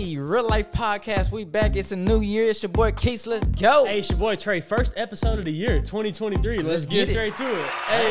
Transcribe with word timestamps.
Hey, 0.00 0.16
real 0.16 0.48
life 0.48 0.70
podcast. 0.70 1.30
We 1.30 1.44
back. 1.44 1.76
It's 1.76 1.92
a 1.92 1.96
new 1.96 2.22
year. 2.22 2.48
It's 2.48 2.62
your 2.62 2.70
boy 2.70 2.90
Keith. 2.92 3.26
Let's 3.26 3.46
go. 3.48 3.84
Hey, 3.84 3.98
it's 3.98 4.08
your 4.08 4.18
boy 4.18 4.34
Trey. 4.34 4.60
First 4.62 4.94
episode 4.96 5.38
of 5.38 5.44
the 5.44 5.52
year, 5.52 5.78
2023. 5.78 6.56
Let's, 6.56 6.66
Let's 6.66 6.86
get, 6.86 6.90
get 6.90 7.08
straight 7.10 7.36
to 7.36 7.46
it. 7.46 7.66
Hey, 7.66 8.10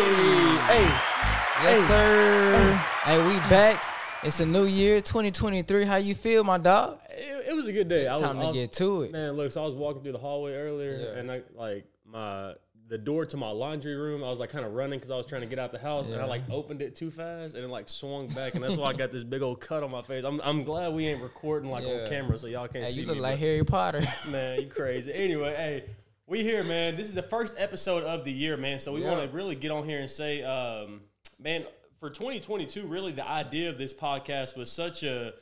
hey. 0.68 0.84
yes, 0.84 1.64
hey, 1.64 1.88
sir. 1.88 2.74
Hey. 3.06 3.18
we 3.28 3.34
back. 3.50 3.84
It's 4.22 4.40
a 4.40 4.46
new 4.46 4.66
year, 4.66 5.02
2023. 5.02 5.84
How 5.86 5.96
you 5.96 6.14
feel, 6.14 6.44
my 6.44 6.60
dog? 6.60 7.00
It, 7.10 7.48
it 7.48 7.54
was 7.56 7.68
a 7.68 7.74
good 7.74 7.90
day. 7.90 8.06
I 8.06 8.14
was 8.14 8.22
Time 8.22 8.38
to 8.40 8.46
off- 8.46 8.54
get 8.54 8.72
to 8.74 9.02
it. 9.02 9.12
Man, 9.12 9.32
look, 9.34 9.52
so 9.52 9.64
I 9.64 9.66
was 9.66 9.74
walking 9.74 10.04
through 10.04 10.12
the 10.12 10.20
hallway 10.20 10.54
earlier, 10.54 10.96
Yeah. 10.96 11.20
and 11.20 11.32
I 11.32 11.42
like 11.56 11.86
my 12.06 12.54
the 12.90 12.98
door 12.98 13.24
to 13.24 13.38
my 13.38 13.50
laundry 13.52 13.96
room. 13.96 14.24
I 14.24 14.30
was 14.30 14.40
like 14.40 14.50
kind 14.50 14.66
of 14.66 14.74
running 14.74 14.98
because 15.00 15.12
I 15.12 15.16
was 15.16 15.26
trying 15.28 15.42
to 15.42 15.48
get 15.48 15.60
out 15.60 15.72
the 15.72 15.78
house, 15.80 16.10
and 16.10 16.20
I 16.20 16.26
like 16.26 16.42
opened 16.50 16.82
it 16.82 16.96
too 16.96 17.12
fast, 17.12 17.56
and 17.56 17.64
it 17.64 17.68
like 17.70 17.88
swung 17.88 18.28
back, 18.28 18.56
and 18.56 18.64
that's 18.64 18.78
why 18.78 18.90
I 18.90 18.94
got 18.94 19.12
this 19.12 19.24
big 19.24 19.42
old 19.44 19.62
cut 19.62 19.84
on 19.84 19.92
my 19.92 20.02
face. 20.02 20.24
I'm 20.26 20.42
I'm 20.44 20.64
glad 20.64 20.94
we 20.94 21.08
ain't 21.08 21.22
recording 21.22 21.70
like 21.70 21.86
Yeah. 21.86 22.02
on 22.04 22.08
camera, 22.10 22.38
so 22.38 22.48
y'all 22.48 22.68
can't 22.68 22.86
Hey, 22.86 22.92
see 22.92 23.02
you 23.02 23.08
look 23.08 23.16
me. 23.18 23.22
like 23.22 23.38
Harry 23.40 23.64
Potter. 23.64 24.02
Man, 24.30 24.60
you 24.62 24.68
crazy. 24.68 25.14
Anyway, 25.14 25.56
hey, 25.56 25.84
we 26.26 26.44
here, 26.44 26.64
man. 26.64 26.96
This 26.98 27.08
is 27.08 27.16
the 27.16 27.22
first 27.24 27.56
episode 27.58 28.04
of 28.04 28.26
the 28.26 28.32
year, 28.32 28.58
man. 28.58 28.80
So 28.80 28.94
we 28.94 29.02
Yeah. 29.04 29.12
want 29.12 29.30
to 29.30 29.36
really 29.36 29.56
get 29.56 29.72
on 29.72 29.84
here 29.84 30.00
and 30.00 30.10
say, 30.10 30.44
um, 30.44 31.02
man, 31.40 31.66
for 32.00 32.10
2022, 32.10 32.86
really 32.88 33.12
the 33.12 33.28
idea 33.28 33.70
of 33.70 33.78
this 33.78 33.94
podcast 33.94 34.58
was 34.58 34.72
such 34.72 35.04
a. 35.04 35.34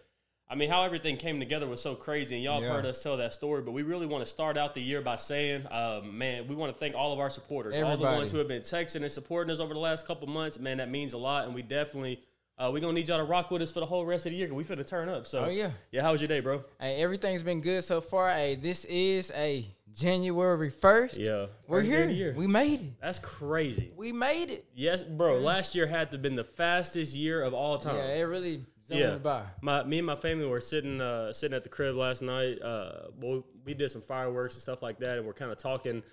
I 0.50 0.56
mean, 0.56 0.70
how 0.70 0.84
everything 0.84 1.18
came 1.18 1.40
together 1.40 1.68
was 1.68 1.82
so 1.82 1.94
crazy, 1.94 2.36
and 2.36 2.44
y'all 2.44 2.62
have 2.62 2.72
heard 2.72 2.86
us 2.86 3.04
tell 3.04 3.18
that 3.18 3.34
story. 3.34 3.62
But 3.62 3.72
we 3.72 3.84
really 3.84 4.06
want 4.06 4.24
to 4.24 4.30
start 4.30 4.58
out 4.58 4.74
the 4.74 4.82
year 4.82 5.02
by 5.02 5.18
saying, 5.18 5.66
um, 5.70 6.18
man, 6.18 6.48
we 6.48 6.56
want 6.56 6.72
to 6.74 6.80
thank 6.80 6.96
all 6.96 7.12
of 7.12 7.20
our 7.20 7.30
supporters, 7.30 7.76
all 7.82 7.98
the 7.98 8.04
ones 8.04 8.32
who 8.32 8.38
have 8.38 8.48
been 8.48 8.62
texting 8.62 9.04
and 9.04 9.12
supporting 9.12 9.52
us 9.52 9.60
over 9.60 9.74
the 9.74 9.80
last 9.80 10.08
couple 10.08 10.28
months. 10.28 10.58
Man, 10.58 10.78
that 10.78 10.90
means 10.90 11.14
a 11.14 11.18
lot, 11.18 11.46
and 11.46 11.54
we 11.54 11.62
definitely 11.62 12.22
uh, 12.58 12.72
we 12.74 12.80
gonna 12.80 12.94
need 12.94 13.08
y'all 13.08 13.20
to 13.20 13.24
rock 13.24 13.52
with 13.52 13.62
us 13.62 13.72
for 13.72 13.82
the 13.82 13.86
whole 13.86 14.06
rest 14.06 14.26
of 14.26 14.32
the 14.32 14.38
year. 14.38 14.52
we 14.52 14.64
finna 14.64 14.88
turn 14.88 15.10
up. 15.10 15.28
So, 15.28 15.46
Oh, 15.46 15.50
yeah. 15.50 15.70
yeah. 15.92 16.02
How 16.02 16.12
was 16.12 16.22
your 16.22 16.28
day, 16.28 16.40
bro? 16.40 16.64
hey, 16.80 17.02
everything's 17.04 17.44
been 17.44 17.62
good 17.62 17.84
so 17.84 18.02
far. 18.02 18.32
Hey, 18.32 18.56
this 18.56 18.86
is 18.86 19.32
a 19.36 19.64
January 19.94 20.72
1st. 20.72 21.20
Yeah, 21.20 21.48
We're 21.68 21.84
First 21.84 22.12
here. 22.12 22.34
We 22.36 22.48
made 22.48 22.80
it. 22.82 23.02
That's 23.02 23.20
crazy. 23.20 23.92
We 23.96 24.12
made 24.12 24.50
it. 24.50 24.66
Yes, 24.76 25.04
bro. 25.04 25.40
Last 25.40 25.76
year 25.76 25.86
had 25.86 26.10
to 26.12 26.18
have 26.18 26.22
been 26.22 26.36
the 26.36 26.44
fastest 26.44 27.14
year 27.14 27.42
of 27.44 27.54
all 27.54 27.78
time. 27.78 27.98
Yeah, 27.98 28.16
it 28.16 28.22
really 28.22 28.66
zoned 28.88 29.00
Yeah. 29.00 29.18
by. 29.18 29.44
My 29.62 29.84
me 29.84 29.98
and 30.00 30.08
my 30.08 30.16
family 30.16 30.46
were 30.46 30.60
sitting 30.62 31.00
uh, 31.02 31.32
sitting 31.34 31.56
at 31.56 31.64
the 31.64 31.70
crib 31.70 31.96
last 31.96 32.22
night. 32.22 32.62
Uh, 32.62 33.08
well, 33.20 33.44
we 33.66 33.74
did 33.74 33.92
some 33.92 34.02
fireworks 34.02 34.56
and 34.56 34.62
stuff 34.62 34.82
like 34.82 35.00
that, 35.00 35.18
and 35.18 35.26
we're 35.28 35.34
kind 35.34 35.52
of 35.52 35.58
talking 35.58 36.04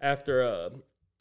after 0.00 0.42
uh, 0.42 0.70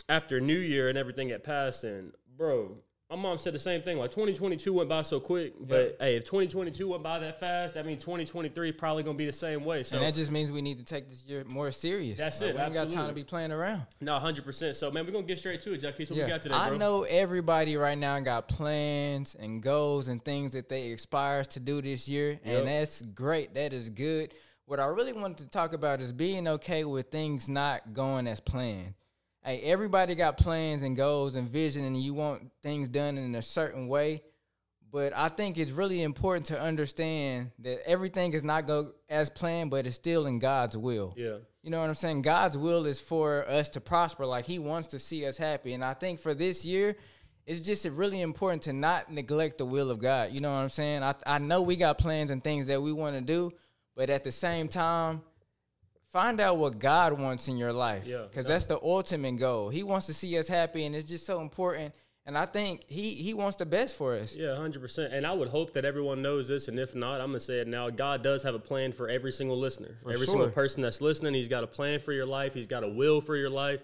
after 0.09 0.39
New 0.39 0.57
Year 0.57 0.89
and 0.89 0.97
everything 0.97 1.29
had 1.29 1.43
passed. 1.43 1.83
And 1.83 2.13
bro, 2.37 2.77
my 3.11 3.17
mom 3.17 3.37
said 3.37 3.53
the 3.53 3.59
same 3.59 3.81
thing. 3.81 3.97
Like 3.97 4.11
2022 4.11 4.71
went 4.71 4.87
by 4.87 5.01
so 5.01 5.19
quick, 5.19 5.53
but 5.59 5.97
hey, 5.99 6.15
if 6.15 6.23
2022 6.23 6.87
went 6.87 7.03
by 7.03 7.19
that 7.19 7.39
fast, 7.41 7.73
that 7.75 7.85
means 7.85 8.01
2023 8.01 8.71
probably 8.71 9.03
gonna 9.03 9.17
be 9.17 9.25
the 9.25 9.33
same 9.33 9.65
way. 9.65 9.83
So 9.83 9.97
and 9.97 10.05
that 10.05 10.13
just 10.13 10.31
means 10.31 10.49
we 10.49 10.61
need 10.61 10.77
to 10.77 10.85
take 10.85 11.09
this 11.09 11.25
year 11.25 11.43
more 11.49 11.71
serious. 11.71 12.17
That's 12.17 12.39
Like, 12.39 12.51
it, 12.51 12.55
We 12.55 12.61
ain't 12.61 12.73
got 12.73 12.89
time 12.89 13.09
to 13.09 13.13
be 13.13 13.25
playing 13.25 13.51
around. 13.51 13.83
no, 13.99 14.13
100. 14.13 14.45
percent 14.45 14.77
So 14.77 14.89
man, 14.91 15.05
we're 15.05 15.11
gonna 15.11 15.25
get 15.27 15.39
straight 15.39 15.61
to 15.63 15.73
it, 15.73 15.79
Jackie. 15.79 16.05
So 16.05 16.15
what 16.15 16.23
we 16.23 16.29
got 16.29 16.41
today, 16.41 16.55
bro? 16.55 16.61
I 16.63 16.77
know 16.77 17.03
everybody 17.03 17.75
right 17.75 17.97
now 17.97 18.17
got 18.21 18.47
plans 18.47 19.35
and 19.35 19.61
goals 19.61 20.07
and 20.07 20.23
things 20.23 20.53
that 20.53 20.69
they 20.69 20.93
aspire 20.93 21.43
to 21.43 21.59
do 21.59 21.81
this 21.81 22.07
year, 22.07 22.39
Yep. 22.45 22.59
and 22.59 22.67
that's 22.67 23.01
great. 23.01 23.53
That 23.55 23.73
is 23.73 23.89
good. 23.89 24.33
What 24.67 24.79
I 24.79 24.85
really 24.85 25.11
wanted 25.11 25.39
to 25.39 25.49
talk 25.49 25.73
about 25.73 25.99
is 25.99 26.13
being 26.13 26.47
okay 26.47 26.85
with 26.85 27.11
things 27.11 27.49
not 27.49 27.91
going 27.91 28.25
as 28.25 28.39
planned. 28.39 28.93
Hey, 29.43 29.59
everybody 29.61 30.13
got 30.13 30.37
plans 30.37 30.83
and 30.83 30.95
goals 30.95 31.35
and 31.35 31.49
vision, 31.49 31.83
and 31.83 31.99
you 31.99 32.13
want 32.13 32.51
things 32.61 32.87
done 32.87 33.17
in 33.17 33.33
a 33.33 33.41
certain 33.41 33.87
way. 33.87 34.21
But 34.91 35.13
I 35.15 35.29
think 35.29 35.57
it's 35.57 35.71
really 35.71 36.03
important 36.03 36.45
to 36.47 36.61
understand 36.61 37.49
that 37.59 37.81
everything 37.87 38.33
is 38.33 38.43
not 38.43 38.67
go 38.67 38.91
as 39.09 39.31
planned, 39.31 39.71
but 39.71 39.87
it's 39.87 39.95
still 39.95 40.27
in 40.27 40.37
God's 40.37 40.77
will. 40.77 41.15
Yeah. 41.17 41.37
You 41.63 41.71
know 41.71 41.79
what 41.79 41.89
I'm 41.89 41.95
saying? 41.95 42.21
God's 42.21 42.55
will 42.55 42.85
is 42.85 42.99
for 42.99 43.47
us 43.49 43.69
to 43.69 43.81
prosper. 43.81 44.27
Like 44.27 44.45
He 44.45 44.59
wants 44.59 44.89
to 44.89 44.99
see 44.99 45.25
us 45.25 45.37
happy. 45.37 45.73
And 45.73 45.83
I 45.83 45.95
think 45.95 46.19
for 46.19 46.35
this 46.35 46.63
year, 46.63 46.95
it's 47.47 47.61
just 47.61 47.85
really 47.85 48.21
important 48.21 48.63
to 48.63 48.73
not 48.73 49.11
neglect 49.11 49.57
the 49.57 49.65
will 49.65 49.89
of 49.89 49.99
God. 49.99 50.31
You 50.33 50.41
know 50.41 50.51
what 50.51 50.59
I'm 50.59 50.69
saying? 50.69 51.01
I, 51.01 51.15
I 51.25 51.39
know 51.39 51.63
we 51.63 51.77
got 51.77 51.97
plans 51.97 52.29
and 52.29 52.43
things 52.43 52.67
that 52.67 52.79
we 52.79 52.91
want 52.91 53.15
to 53.15 53.21
do, 53.21 53.51
but 53.95 54.11
at 54.11 54.23
the 54.23 54.31
same 54.31 54.67
time, 54.67 55.23
find 56.11 56.39
out 56.39 56.57
what 56.57 56.79
God 56.79 57.19
wants 57.19 57.47
in 57.47 57.57
your 57.57 57.73
life. 57.73 58.05
Yeah. 58.05 58.23
Because 58.29 58.45
that's 58.45 58.65
the 58.65 58.79
ultimate 58.81 59.37
goal. 59.37 59.69
He 59.69 59.83
wants 59.83 60.05
to 60.07 60.13
see 60.13 60.37
us 60.37 60.47
happy, 60.47 60.85
and 60.85 60.95
it's 60.95 61.07
just 61.07 61.25
so 61.25 61.41
important. 61.41 61.93
And 62.25 62.37
I 62.37 62.45
think 62.45 62.83
He 62.87 63.15
He 63.15 63.33
wants 63.33 63.57
the 63.57 63.65
best 63.65 63.95
for 63.95 64.15
us. 64.15 64.35
Yeah, 64.35 64.55
hundred 64.55 64.81
percent. 64.81 65.11
And 65.11 65.25
I 65.25 65.33
would 65.33 65.47
hope 65.47 65.73
that 65.73 65.85
everyone 65.85 66.21
knows 66.21 66.47
this. 66.47 66.67
And 66.67 66.77
if 66.79 66.93
not, 66.93 67.19
I'm 67.19 67.27
gonna 67.27 67.39
say 67.39 67.59
it 67.59 67.67
now. 67.67 67.89
God 67.89 68.21
does 68.21 68.43
have 68.43 68.53
a 68.53 68.59
plan 68.59 68.91
for 68.91 69.09
every 69.09 69.31
single 69.31 69.57
listener, 69.57 69.97
every 70.01 70.27
single 70.27 70.49
person 70.51 70.83
that's 70.83 71.01
listening. 71.01 71.33
He's 71.33 71.47
got 71.47 71.63
a 71.63 71.67
plan 71.67 71.99
for 71.99 72.13
your 72.13 72.27
life. 72.27 72.53
He's 72.53 72.67
got 72.67 72.83
a 72.83 72.87
will 72.87 73.21
for 73.21 73.35
your 73.35 73.49
life, 73.49 73.81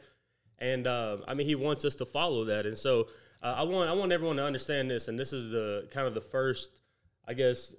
and 0.59 0.85
uh, 0.85 1.17
I 1.27 1.33
mean, 1.33 1.47
He 1.47 1.55
wants 1.55 1.83
us 1.83 1.95
to 1.95 2.05
follow 2.05 2.45
that. 2.45 2.67
And 2.67 2.77
so, 2.77 3.07
uh, 3.41 3.55
I 3.57 3.63
want 3.63 3.89
I 3.89 3.93
want 3.93 4.11
everyone 4.11 4.37
to 4.37 4.43
understand 4.43 4.89
this. 4.91 5.07
And 5.07 5.19
this 5.19 5.33
is 5.33 5.49
the 5.49 5.87
kind 5.89 6.05
of 6.05 6.13
the 6.13 6.21
first, 6.21 6.79
I 7.27 7.33
guess, 7.33 7.73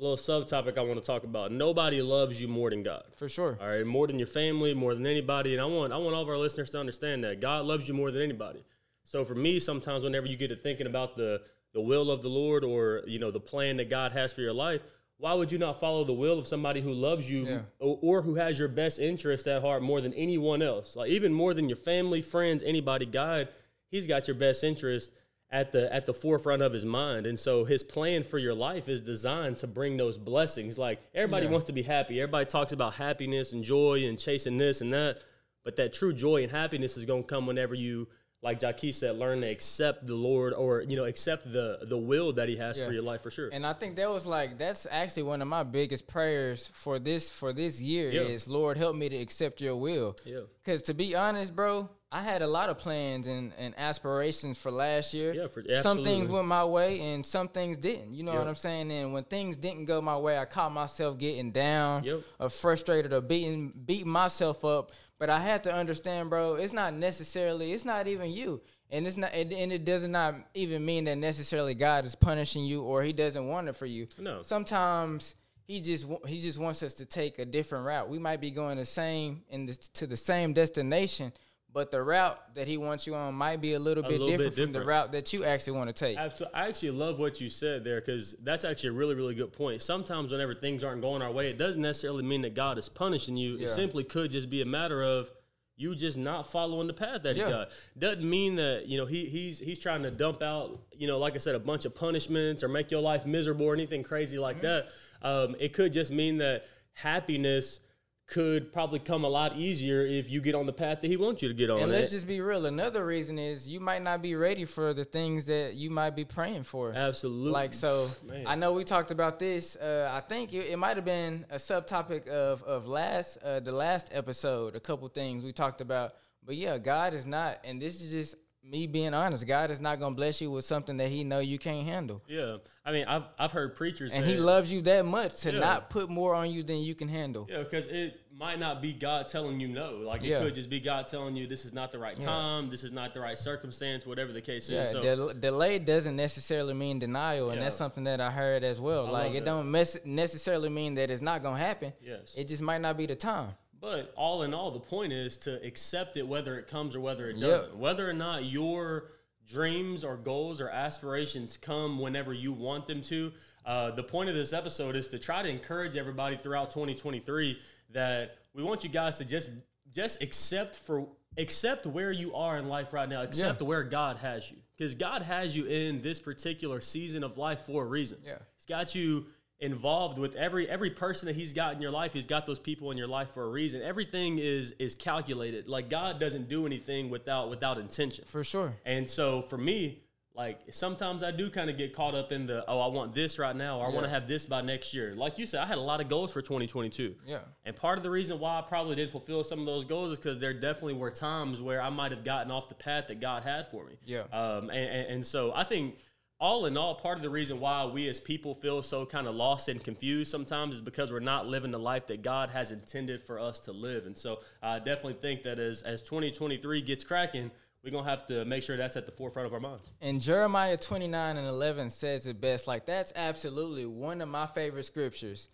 little 0.00 0.16
subtopic 0.16 0.78
I 0.78 0.82
want 0.82 1.00
to 1.00 1.06
talk 1.06 1.24
about. 1.24 1.50
Nobody 1.52 2.00
loves 2.02 2.40
you 2.40 2.48
more 2.48 2.70
than 2.70 2.82
God. 2.82 3.02
For 3.16 3.28
sure. 3.28 3.58
All 3.60 3.68
right, 3.68 3.84
more 3.86 4.06
than 4.06 4.18
your 4.18 4.28
family, 4.28 4.74
more 4.74 4.94
than 4.94 5.06
anybody, 5.06 5.52
and 5.54 5.60
I 5.60 5.64
want 5.66 5.92
I 5.92 5.96
want 5.96 6.14
all 6.14 6.22
of 6.22 6.28
our 6.28 6.36
listeners 6.38 6.70
to 6.70 6.78
understand 6.80 7.24
that 7.24 7.40
God 7.40 7.64
loves 7.66 7.88
you 7.88 7.94
more 7.94 8.10
than 8.10 8.22
anybody. 8.22 8.64
So 9.04 9.24
for 9.24 9.34
me, 9.34 9.58
sometimes 9.60 10.04
whenever 10.04 10.26
you 10.26 10.36
get 10.36 10.48
to 10.48 10.56
thinking 10.56 10.86
about 10.86 11.16
the 11.16 11.40
the 11.74 11.80
will 11.80 12.10
of 12.10 12.22
the 12.22 12.28
Lord 12.28 12.64
or 12.64 13.02
you 13.06 13.18
know 13.18 13.30
the 13.30 13.40
plan 13.40 13.76
that 13.78 13.90
God 13.90 14.12
has 14.12 14.32
for 14.32 14.40
your 14.40 14.52
life, 14.52 14.82
why 15.18 15.34
would 15.34 15.50
you 15.50 15.58
not 15.58 15.80
follow 15.80 16.04
the 16.04 16.12
will 16.12 16.38
of 16.38 16.46
somebody 16.46 16.80
who 16.80 16.92
loves 16.92 17.28
you 17.30 17.46
Yeah. 17.46 17.60
or, 17.80 17.98
or 18.02 18.22
who 18.22 18.36
has 18.36 18.58
your 18.58 18.68
best 18.68 18.98
interest 18.98 19.46
at 19.48 19.62
heart 19.62 19.82
more 19.82 20.00
than 20.00 20.14
anyone 20.14 20.62
else? 20.62 20.94
Like 20.96 21.10
even 21.10 21.32
more 21.32 21.54
than 21.54 21.68
your 21.68 21.76
family, 21.76 22.20
friends, 22.22 22.62
anybody. 22.62 23.04
God, 23.06 23.48
He's 23.90 24.06
got 24.06 24.28
your 24.28 24.36
best 24.36 24.62
interest 24.62 25.12
at 25.50 25.72
the 25.72 25.92
at 25.94 26.04
the 26.06 26.12
forefront 26.12 26.60
of 26.60 26.72
his 26.74 26.84
mind 26.84 27.26
and 27.26 27.40
so 27.40 27.64
his 27.64 27.82
plan 27.82 28.22
for 28.22 28.36
your 28.38 28.52
life 28.54 28.86
is 28.88 29.00
designed 29.00 29.56
to 29.56 29.66
bring 29.66 29.96
those 29.96 30.18
blessings 30.18 30.76
like 30.76 31.00
everybody 31.14 31.46
Yeah. 31.46 31.52
wants 31.52 31.66
to 31.66 31.72
be 31.72 31.82
happy 31.82 32.20
everybody 32.20 32.44
talks 32.44 32.72
about 32.72 32.94
happiness 32.94 33.52
and 33.52 33.64
joy 33.64 34.04
and 34.06 34.18
chasing 34.18 34.58
this 34.58 34.82
and 34.82 34.92
that 34.92 35.18
but 35.64 35.76
that 35.76 35.94
true 35.94 36.12
joy 36.12 36.42
and 36.42 36.52
happiness 36.52 36.96
is 36.98 37.06
going 37.06 37.22
to 37.22 37.26
come 37.28 37.46
whenever 37.46 37.74
you 37.74 38.08
like 38.42 38.60
Jackie 38.60 38.92
said 38.92 39.16
learn 39.16 39.40
to 39.40 39.46
accept 39.48 40.06
the 40.06 40.14
lord 40.14 40.52
or 40.52 40.82
you 40.82 40.96
know 40.96 41.06
accept 41.06 41.50
the 41.50 41.78
the 41.82 41.96
will 41.96 42.34
that 42.34 42.50
he 42.50 42.56
has 42.58 42.78
Yeah. 42.78 42.86
for 42.86 42.92
your 42.92 43.02
life 43.02 43.22
for 43.22 43.30
sure 43.30 43.48
And 43.50 43.64
I 43.66 43.72
think 43.72 43.96
that 43.96 44.10
was 44.10 44.26
like 44.26 44.58
that's 44.58 44.86
actually 44.90 45.22
one 45.24 45.40
of 45.40 45.48
my 45.48 45.62
biggest 45.62 46.06
prayers 46.06 46.70
for 46.74 46.98
this 46.98 47.32
for 47.32 47.54
this 47.54 47.80
year 47.80 48.10
Yeah. 48.12 48.20
is 48.20 48.46
Lord 48.48 48.76
help 48.76 48.94
me 48.96 49.08
to 49.08 49.16
accept 49.16 49.62
your 49.62 49.76
will. 49.76 50.14
Yeah. 50.26 50.40
Cause 50.66 50.82
to 50.82 50.94
be 50.94 51.14
honest, 51.16 51.56
bro, 51.56 51.88
I 52.10 52.22
had 52.22 52.40
a 52.40 52.46
lot 52.46 52.70
of 52.70 52.78
plans 52.78 53.26
and, 53.26 53.52
and 53.58 53.74
aspirations 53.78 54.56
for 54.56 54.70
last 54.70 55.12
year. 55.12 55.34
Yeah, 55.34 55.46
for- 55.48 55.62
some 55.82 56.02
things 56.02 56.26
went 56.28 56.46
my 56.46 56.64
way 56.64 57.00
and 57.00 57.24
some 57.24 57.48
things 57.48 57.76
didn't. 57.76 58.14
You 58.14 58.22
know 58.22 58.32
Yeah. 58.32 58.38
what 58.38 58.48
I'm 58.48 58.54
saying? 58.54 58.90
And 58.90 59.12
when 59.12 59.24
things 59.24 59.56
didn't 59.58 59.84
go 59.84 60.00
my 60.00 60.16
way, 60.16 60.38
I 60.38 60.46
caught 60.46 60.72
myself 60.72 61.18
getting 61.18 61.50
down 61.52 62.04
Yep. 62.04 62.20
or 62.40 62.48
frustrated 62.48 63.12
or 63.12 63.20
beating 63.20 63.72
beating 63.84 64.08
myself 64.10 64.64
up. 64.64 64.92
But 65.18 65.28
I 65.28 65.40
had 65.40 65.64
to 65.64 65.72
understand, 65.72 66.30
bro, 66.30 66.54
it's 66.54 66.72
not 66.72 66.94
necessarily 66.94 67.72
it's 67.72 67.84
not 67.84 68.06
even 68.06 68.30
you. 68.30 68.62
And 68.90 69.06
it's 69.06 69.18
not 69.18 69.34
and 69.34 69.52
and 69.52 69.70
it 69.70 69.84
does 69.84 70.08
not 70.08 70.34
even 70.54 70.86
mean 70.86 71.04
that 71.04 71.16
necessarily 71.18 71.74
God 71.74 72.06
is 72.06 72.14
punishing 72.14 72.64
you 72.64 72.84
or 72.84 73.02
he 73.02 73.12
doesn't 73.12 73.46
want 73.46 73.68
it 73.68 73.76
for 73.76 73.84
you. 73.84 74.06
No. 74.18 74.40
Sometimes 74.40 75.34
he 75.64 75.82
just 75.82 76.06
he 76.26 76.40
just 76.40 76.58
wants 76.58 76.82
us 76.82 76.94
to 76.94 77.04
take 77.04 77.38
a 77.38 77.44
different 77.44 77.84
route. 77.84 78.08
We 78.08 78.18
might 78.18 78.40
be 78.40 78.50
going 78.50 78.78
the 78.78 78.86
same 78.86 79.42
in 79.50 79.66
the, 79.66 79.74
to 79.94 80.06
the 80.06 80.16
same 80.16 80.54
destination, 80.54 81.34
but 81.72 81.90
the 81.90 82.02
route 82.02 82.38
that 82.54 82.66
he 82.66 82.76
wants 82.78 83.06
you 83.06 83.14
on 83.14 83.34
might 83.34 83.60
be 83.60 83.74
a 83.74 83.78
little 83.78 84.02
bit 84.02 84.12
little 84.20 84.26
bit 84.28 84.38
different 84.38 84.54
from 84.54 84.72
the 84.72 84.84
route 84.84 85.12
that 85.12 85.32
you 85.32 85.44
actually 85.44 85.74
want 85.76 85.88
to 85.88 85.92
take. 85.92 86.16
Absolutely. 86.16 86.54
I 86.54 86.68
actually 86.68 86.90
love 86.92 87.18
what 87.18 87.40
you 87.40 87.50
said 87.50 87.84
there 87.84 88.00
because 88.00 88.34
that's 88.42 88.64
actually 88.64 88.90
a 88.90 88.92
really, 88.92 89.14
really 89.14 89.34
good 89.34 89.52
point. 89.52 89.82
Sometimes, 89.82 90.32
whenever 90.32 90.54
things 90.54 90.82
aren't 90.82 91.02
going 91.02 91.20
our 91.22 91.30
way, 91.30 91.50
it 91.50 91.58
doesn't 91.58 91.82
necessarily 91.82 92.22
mean 92.24 92.42
that 92.42 92.54
God 92.54 92.78
is 92.78 92.88
punishing 92.88 93.36
you. 93.36 93.56
Yeah. 93.56 93.64
It 93.64 93.68
simply 93.68 94.02
could 94.04 94.30
just 94.30 94.48
be 94.50 94.62
a 94.62 94.66
matter 94.66 95.02
of 95.02 95.30
you 95.76 95.94
just 95.94 96.18
not 96.18 96.50
following 96.50 96.88
the 96.88 96.92
path 96.94 97.22
that 97.22 97.36
Yeah. 97.36 97.44
He 97.46 97.52
got. 97.52 97.68
Doesn't 97.96 98.28
mean 98.28 98.56
that 98.56 98.86
you 98.88 98.98
know 98.98 99.06
he 99.06 99.26
he's 99.26 99.60
he's 99.60 99.78
trying 99.78 100.02
to 100.02 100.10
dump 100.10 100.42
out 100.42 100.80
you 100.96 101.06
know 101.06 101.18
like 101.18 101.34
I 101.36 101.38
said 101.38 101.54
a 101.54 101.60
bunch 101.60 101.84
of 101.84 101.94
punishments 101.94 102.64
or 102.64 102.68
make 102.68 102.90
your 102.90 103.00
life 103.00 103.26
miserable 103.26 103.66
or 103.66 103.74
anything 103.74 104.02
crazy 104.02 104.38
like 104.38 104.56
Mm-hmm. 104.62 104.66
that. 104.66 104.88
Um, 105.22 105.54
it 105.60 105.72
could 105.74 105.92
just 105.92 106.10
mean 106.10 106.38
that 106.38 106.64
happiness 106.94 107.80
could 108.28 108.74
probably 108.74 108.98
come 108.98 109.24
a 109.24 109.28
lot 109.28 109.56
easier 109.56 110.04
if 110.04 110.30
you 110.30 110.42
get 110.42 110.54
on 110.54 110.66
the 110.66 110.72
path 110.72 111.00
that 111.00 111.08
He 111.08 111.16
wants 111.16 111.40
you 111.40 111.48
to 111.48 111.54
get 111.54 111.70
on. 111.70 111.80
And 111.80 111.90
let's 111.90 112.10
just 112.10 112.26
be 112.26 112.42
real. 112.42 112.66
Another 112.66 113.04
reason 113.04 113.38
is 113.38 113.68
you 113.68 113.80
might 113.80 114.02
not 114.02 114.20
be 114.20 114.34
ready 114.34 114.66
for 114.66 114.92
the 114.92 115.04
things 115.04 115.46
that 115.46 115.74
you 115.74 115.88
might 115.88 116.14
be 116.14 116.26
praying 116.26 116.64
for. 116.64 116.92
Absolutely. 116.92 117.50
Like 117.50 117.72
so, 117.72 118.10
Man. 118.26 118.46
I 118.46 118.54
know 118.54 118.74
we 118.74 118.84
talked 118.84 119.10
about 119.10 119.38
this. 119.38 119.76
Uh, 119.76 120.10
I 120.12 120.20
think 120.20 120.52
it, 120.52 120.70
it 120.70 120.76
might 120.76 120.96
have 120.96 121.06
been 121.06 121.46
a 121.50 121.56
subtopic 121.56 122.28
of 122.28 122.62
of 122.64 122.86
last 122.86 123.38
uh, 123.42 123.60
the 123.60 123.72
last 123.72 124.10
episode. 124.12 124.76
A 124.76 124.80
couple 124.80 125.08
things 125.08 125.42
we 125.42 125.52
talked 125.52 125.80
about, 125.80 126.12
but 126.44 126.56
yeah, 126.56 126.76
God 126.76 127.14
is 127.14 127.24
not, 127.24 127.58
and 127.64 127.80
this 127.80 128.02
is 128.02 128.10
just 128.10 128.34
me 128.68 128.86
being 128.86 129.14
honest, 129.14 129.46
God 129.46 129.70
is 129.70 129.80
not 129.80 129.98
gonna 129.98 130.14
bless 130.14 130.40
you 130.40 130.50
with 130.50 130.64
something 130.64 130.96
that 130.98 131.08
He 131.08 131.24
know 131.24 131.38
you 131.38 131.58
can't 131.58 131.84
handle, 131.86 132.22
Yeah, 132.28 132.58
I 132.84 132.92
mean, 132.92 133.04
I've 133.06 133.24
I've 133.38 133.52
heard 133.52 133.74
preachers 133.76 134.12
and 134.12 134.24
say, 134.24 134.32
He 134.34 134.38
loves 134.38 134.70
you 134.72 134.82
that 134.82 135.04
much 135.06 135.36
to 135.42 135.52
Yeah. 135.52 135.60
not 135.60 135.90
put 135.90 136.10
more 136.10 136.34
on 136.34 136.50
you 136.50 136.62
than 136.62 136.78
you 136.78 136.94
can 136.94 137.08
handle. 137.08 137.46
Yeah, 137.50 137.58
because 137.58 137.86
it 137.86 138.20
might 138.30 138.58
not 138.60 138.80
be 138.82 138.92
God 138.92 139.26
telling 139.26 139.58
you 139.58 139.68
no. 139.68 139.96
Like 139.96 140.22
it 140.22 140.28
Yeah. 140.28 140.40
could 140.40 140.54
just 140.54 140.68
be 140.70 140.80
God 140.80 141.06
telling 141.06 141.34
you 141.34 141.46
this 141.46 141.64
is 141.64 141.72
not 141.72 141.90
the 141.90 141.98
right 141.98 142.16
Yeah. 142.18 142.26
time, 142.26 142.70
this 142.70 142.84
is 142.84 142.92
not 142.92 143.14
the 143.14 143.20
right 143.20 143.38
circumstance, 143.38 144.06
whatever 144.06 144.32
the 144.32 144.40
case 144.42 144.68
Yeah, 144.68 144.82
is. 144.82 144.90
So 144.90 145.02
del- 145.02 145.34
delay 145.34 145.78
doesn't 145.78 146.14
necessarily 146.14 146.74
mean 146.74 146.98
denial, 146.98 147.50
and 147.50 147.58
Yeah. 147.58 147.64
that's 147.64 147.76
something 147.76 148.04
that 148.04 148.20
I 148.20 148.30
heard 148.30 148.64
as 148.64 148.78
well. 148.80 149.06
I 149.06 149.10
like 149.10 149.30
it 149.32 149.40
that. 149.40 149.44
don't 149.46 149.70
mes- 149.70 149.98
necessarily 150.04 150.68
mean 150.68 150.94
that 150.94 151.10
it's 151.10 151.22
not 151.22 151.42
gonna 151.42 151.58
happen. 151.58 151.92
yes, 152.02 152.34
It 152.36 152.48
just 152.48 152.62
might 152.62 152.80
not 152.80 152.96
be 152.96 153.06
the 153.06 153.16
time. 153.16 153.54
But 153.80 154.12
all 154.16 154.42
in 154.42 154.54
all, 154.54 154.70
the 154.70 154.80
point 154.80 155.12
is 155.12 155.36
to 155.38 155.62
accept 155.64 156.16
it 156.16 156.26
whether 156.26 156.58
it 156.58 156.68
comes 156.68 156.94
or 156.96 157.00
whether 157.00 157.28
it 157.28 157.38
doesn't. 157.40 157.76
Whether 157.76 158.08
or 158.08 158.12
not 158.12 158.44
your 158.44 159.08
dreams 159.48 160.04
or 160.04 160.16
goals 160.16 160.60
or 160.60 160.68
aspirations 160.68 161.56
come 161.56 161.98
whenever 161.98 162.32
you 162.32 162.52
want 162.52 162.86
them 162.86 163.02
to. 163.02 163.32
Uh, 163.64 163.90
the 163.90 164.02
point 164.02 164.28
of 164.28 164.34
this 164.34 164.52
episode 164.52 164.96
is 164.96 165.08
to 165.08 165.18
try 165.18 165.42
to 165.42 165.48
encourage 165.48 165.96
everybody 165.96 166.36
throughout 166.36 166.70
2023 166.70 167.58
that 167.92 168.36
we 168.54 168.62
want 168.62 168.84
you 168.84 168.90
guys 168.90 169.18
to 169.18 169.24
just 169.24 169.50
just 169.90 170.22
accept 170.22 170.76
for 170.76 171.06
accept 171.38 171.86
where 171.86 172.12
you 172.12 172.34
are 172.34 172.58
in 172.58 172.68
life 172.68 172.92
right 172.92 173.08
now. 173.08 173.22
Accept 173.22 173.62
where 173.62 173.84
God 173.84 174.18
has 174.18 174.50
you 174.50 174.58
because 174.76 174.94
God 174.94 175.22
has 175.22 175.56
you 175.56 175.64
in 175.66 176.02
this 176.02 176.20
particular 176.20 176.80
season 176.80 177.24
of 177.24 177.38
life 177.38 177.60
for 177.60 177.84
a 177.84 177.86
reason. 177.86 178.18
Yeah. 178.24 178.38
He's 178.56 178.66
got 178.66 178.94
you 178.94 179.26
involved 179.60 180.18
with 180.18 180.36
every 180.36 180.68
every 180.68 180.90
person 180.90 181.26
that 181.26 181.34
he's 181.34 181.52
got 181.52 181.74
in 181.74 181.82
your 181.82 181.90
life 181.90 182.12
he's 182.12 182.26
got 182.26 182.46
those 182.46 182.60
people 182.60 182.92
in 182.92 182.96
your 182.96 183.08
life 183.08 183.28
for 183.34 183.42
a 183.42 183.48
reason 183.48 183.82
everything 183.82 184.38
is 184.38 184.72
is 184.78 184.94
calculated 184.94 185.68
like 185.68 185.90
god 185.90 186.20
doesn't 186.20 186.48
do 186.48 186.64
anything 186.64 187.10
without 187.10 187.50
without 187.50 187.76
intention 187.76 188.24
For 188.26 188.44
sure. 188.44 188.72
and 188.86 189.10
so 189.10 189.42
for 189.42 189.58
me, 189.58 190.02
like 190.36 190.60
sometimes 190.70 191.24
I 191.24 191.32
do 191.32 191.50
kind 191.50 191.68
of 191.68 191.76
get 191.76 191.92
caught 191.92 192.14
up 192.14 192.30
in 192.30 192.46
the 192.46 192.64
oh 192.68 192.78
I 192.78 192.86
want 192.86 193.12
this 193.12 193.40
right 193.40 193.56
now 193.56 193.80
or 193.80 193.86
I 193.86 193.90
want 193.90 194.04
to 194.04 194.10
have 194.10 194.28
this 194.28 194.46
by 194.46 194.60
next 194.60 194.94
year. 194.94 195.12
Like 195.16 195.36
you 195.36 195.46
said, 195.46 195.60
I 195.60 195.66
had 195.66 195.78
a 195.78 195.80
lot 195.80 196.00
of 196.00 196.08
goals 196.08 196.32
for 196.32 196.40
2022. 196.40 197.16
Yeah. 197.26 197.38
And 197.64 197.74
part 197.74 197.98
of 197.98 198.04
the 198.04 198.10
reason 198.10 198.38
why 198.38 198.60
I 198.60 198.62
probably 198.62 198.94
didn't 198.94 199.10
fulfill 199.10 199.42
some 199.42 199.58
of 199.58 199.66
those 199.66 199.84
goals 199.84 200.12
is 200.12 200.18
because 200.20 200.38
there 200.38 200.54
definitely 200.54 200.92
were 200.94 201.10
times 201.10 201.60
where 201.60 201.82
I 201.82 201.90
might 201.90 202.12
have 202.12 202.22
gotten 202.22 202.52
off 202.52 202.68
the 202.68 202.76
path 202.76 203.08
that 203.08 203.20
God 203.20 203.42
had 203.42 203.68
for 203.72 203.84
me. 203.84 203.94
Yeah. 204.06 204.20
Um, 204.32 204.70
and, 204.70 204.88
and, 204.88 205.06
and 205.14 205.26
so 205.26 205.52
I 205.56 205.64
think 205.64 205.96
all 206.40 206.66
in 206.66 206.76
all, 206.76 206.94
part 206.94 207.16
of 207.18 207.22
the 207.22 207.30
reason 207.30 207.58
why 207.58 207.84
we 207.84 208.08
as 208.08 208.20
people 208.20 208.54
feel 208.54 208.80
so 208.82 209.04
kind 209.04 209.26
of 209.26 209.34
lost 209.34 209.68
and 209.68 209.82
confused 209.82 210.30
sometimes 210.30 210.76
is 210.76 210.80
because 210.80 211.10
we're 211.10 211.18
not 211.18 211.46
living 211.46 211.70
the 211.72 211.78
life 211.78 212.06
that 212.06 212.22
God 212.22 212.50
has 212.50 212.70
intended 212.70 213.22
for 213.22 213.38
us 213.40 213.58
to 213.60 213.72
live. 213.72 214.06
And 214.06 214.16
so 214.16 214.40
I 214.62 214.78
definitely 214.78 215.14
think 215.14 215.42
that 215.42 215.58
as, 215.58 215.82
as 215.82 216.00
2023 216.02 216.80
gets 216.82 217.02
cracking, 217.02 217.50
we're 217.82 217.90
going 217.90 218.04
to 218.04 218.10
have 218.10 218.26
to 218.28 218.44
make 218.44 218.62
sure 218.62 218.76
that's 218.76 218.96
at 218.96 219.06
the 219.06 219.12
forefront 219.12 219.46
of 219.46 219.52
our 219.54 219.60
minds. 219.60 219.90
And 220.00 220.20
Jeremiah 220.20 220.76
29 220.76 221.36
and 221.36 221.46
11 221.46 221.90
says 221.90 222.26
it 222.26 222.40
best. 222.40 222.66
Like, 222.66 222.86
that's 222.86 223.12
absolutely 223.16 223.86
one 223.86 224.20
of 224.20 224.28
my 224.28 224.46
favorite 224.46 224.84
scriptures. 224.84 225.48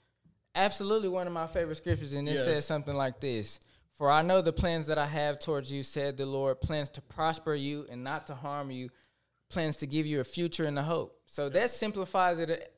Absolutely 0.55 1.09
one 1.09 1.27
of 1.27 1.33
my 1.33 1.47
favorite 1.47 1.77
scriptures. 1.77 2.13
And 2.13 2.29
it 2.29 2.33
Yes. 2.35 2.45
says 2.45 2.65
something 2.65 2.95
like 2.95 3.21
this 3.21 3.61
For 3.93 4.11
I 4.11 4.23
know 4.23 4.41
the 4.41 4.53
plans 4.53 4.87
that 4.89 4.99
I 4.99 5.07
have 5.07 5.39
towards 5.41 5.71
you, 5.73 5.83
said 5.83 6.17
the 6.17 6.27
Lord, 6.27 6.61
plans 6.61 6.89
to 6.91 7.01
prosper 7.01 7.55
you 7.55 7.87
and 7.91 8.03
not 8.05 8.27
to 8.29 8.35
harm 8.35 8.71
you, 8.71 8.91
plans 9.55 9.77
to 9.79 9.87
give 9.87 10.07
you 10.07 10.21
a 10.21 10.25
future 10.25 10.65
and 10.65 10.79
a 10.79 10.83
hope. 10.83 11.19
So 11.27 11.49
that 11.49 11.71
simplifies 11.71 12.39
it 12.39 12.75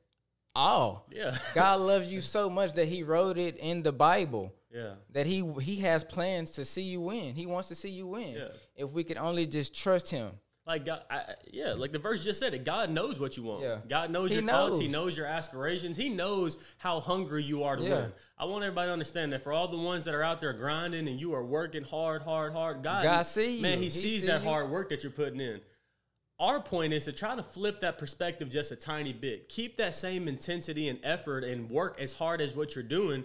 all. 0.55 1.07
Yeah. 1.13 1.37
God 1.55 1.81
loves 1.81 2.13
you 2.13 2.21
so 2.21 2.49
much 2.49 2.75
that 2.75 2.87
he 2.87 3.03
wrote 3.03 3.39
it 3.39 3.57
in 3.57 3.83
the 3.83 3.93
Bible 3.93 4.53
yeah. 4.73 4.95
that 5.13 5.27
he 5.27 5.45
he 5.61 5.77
has 5.77 6.05
plans 6.05 6.53
to 6.53 6.65
see 6.65 6.83
you 6.83 7.01
win. 7.01 7.35
He 7.35 7.47
wants 7.47 7.69
to 7.69 7.75
see 7.75 7.91
you 7.91 8.07
win. 8.07 8.35
Yeah. 8.35 8.49
If 8.77 8.93
we 8.93 9.05
could 9.05 9.17
only 9.17 9.47
just 9.47 9.75
trust 9.75 10.11
him. 10.11 10.33
Like 10.67 10.85
God, 10.85 11.05
I, 11.09 11.35
yeah, 11.53 11.75
like 11.75 11.93
the 11.93 12.01
verse 12.01 12.25
just 12.25 12.41
said 12.41 12.53
it. 12.53 12.65
God 12.65 12.91
knows 12.91 13.21
what 13.21 13.37
you 13.37 13.45
want. 13.45 13.63
Yeah. 13.63 13.79
God 13.89 14.11
knows 14.11 14.31
He 14.31 14.39
your 14.39 14.49
thoughts. 14.49 14.81
He 14.81 14.87
knows. 14.87 14.93
knows 14.93 15.17
your 15.17 15.27
aspirations. 15.27 15.97
He 15.97 16.09
knows 16.09 16.57
how 16.79 16.99
hungry 16.99 17.45
you 17.45 17.63
are 17.63 17.77
to 17.77 17.83
Yeah. 17.85 17.91
win. 17.91 18.13
I 18.37 18.47
want 18.47 18.65
everybody 18.65 18.89
to 18.89 18.93
understand 18.93 19.33
that 19.33 19.43
for 19.43 19.53
all 19.53 19.69
the 19.69 19.79
ones 19.79 20.05
that 20.07 20.15
are 20.15 20.25
out 20.25 20.41
there 20.41 20.53
grinding 20.53 21.07
and 21.07 21.21
you 21.21 21.35
are 21.35 21.45
working 21.45 21.85
hard, 21.85 22.23
hard, 22.23 22.53
hard. 22.53 22.83
God, 22.83 23.05
God 23.05 23.23
see 23.23 23.63
man, 23.63 23.75
you. 23.75 23.79
He, 23.79 23.85
He 23.85 23.91
sees 23.91 24.21
see 24.23 24.27
that 24.27 24.43
you. 24.43 24.49
hard 24.49 24.69
work 24.69 24.89
that 24.89 25.05
you're 25.05 25.13
putting 25.13 25.41
in. 25.41 25.61
Our 26.39 26.61
point 26.61 26.93
is 26.93 27.07
to 27.07 27.13
try 27.13 27.35
to 27.35 27.43
flip 27.43 27.81
that 27.81 27.97
perspective 27.99 28.51
just 28.51 28.71
a 28.71 28.77
tiny 28.77 29.13
bit. 29.13 29.49
Keep 29.49 29.79
that 29.79 29.95
same 29.95 30.29
intensity 30.29 30.89
and 30.89 30.99
effort 31.03 31.45
and 31.45 31.71
work 31.71 31.99
as 31.99 32.13
hard 32.13 32.41
as 32.43 32.55
what 32.55 32.75
you're 32.75 32.85
doing. 32.85 33.25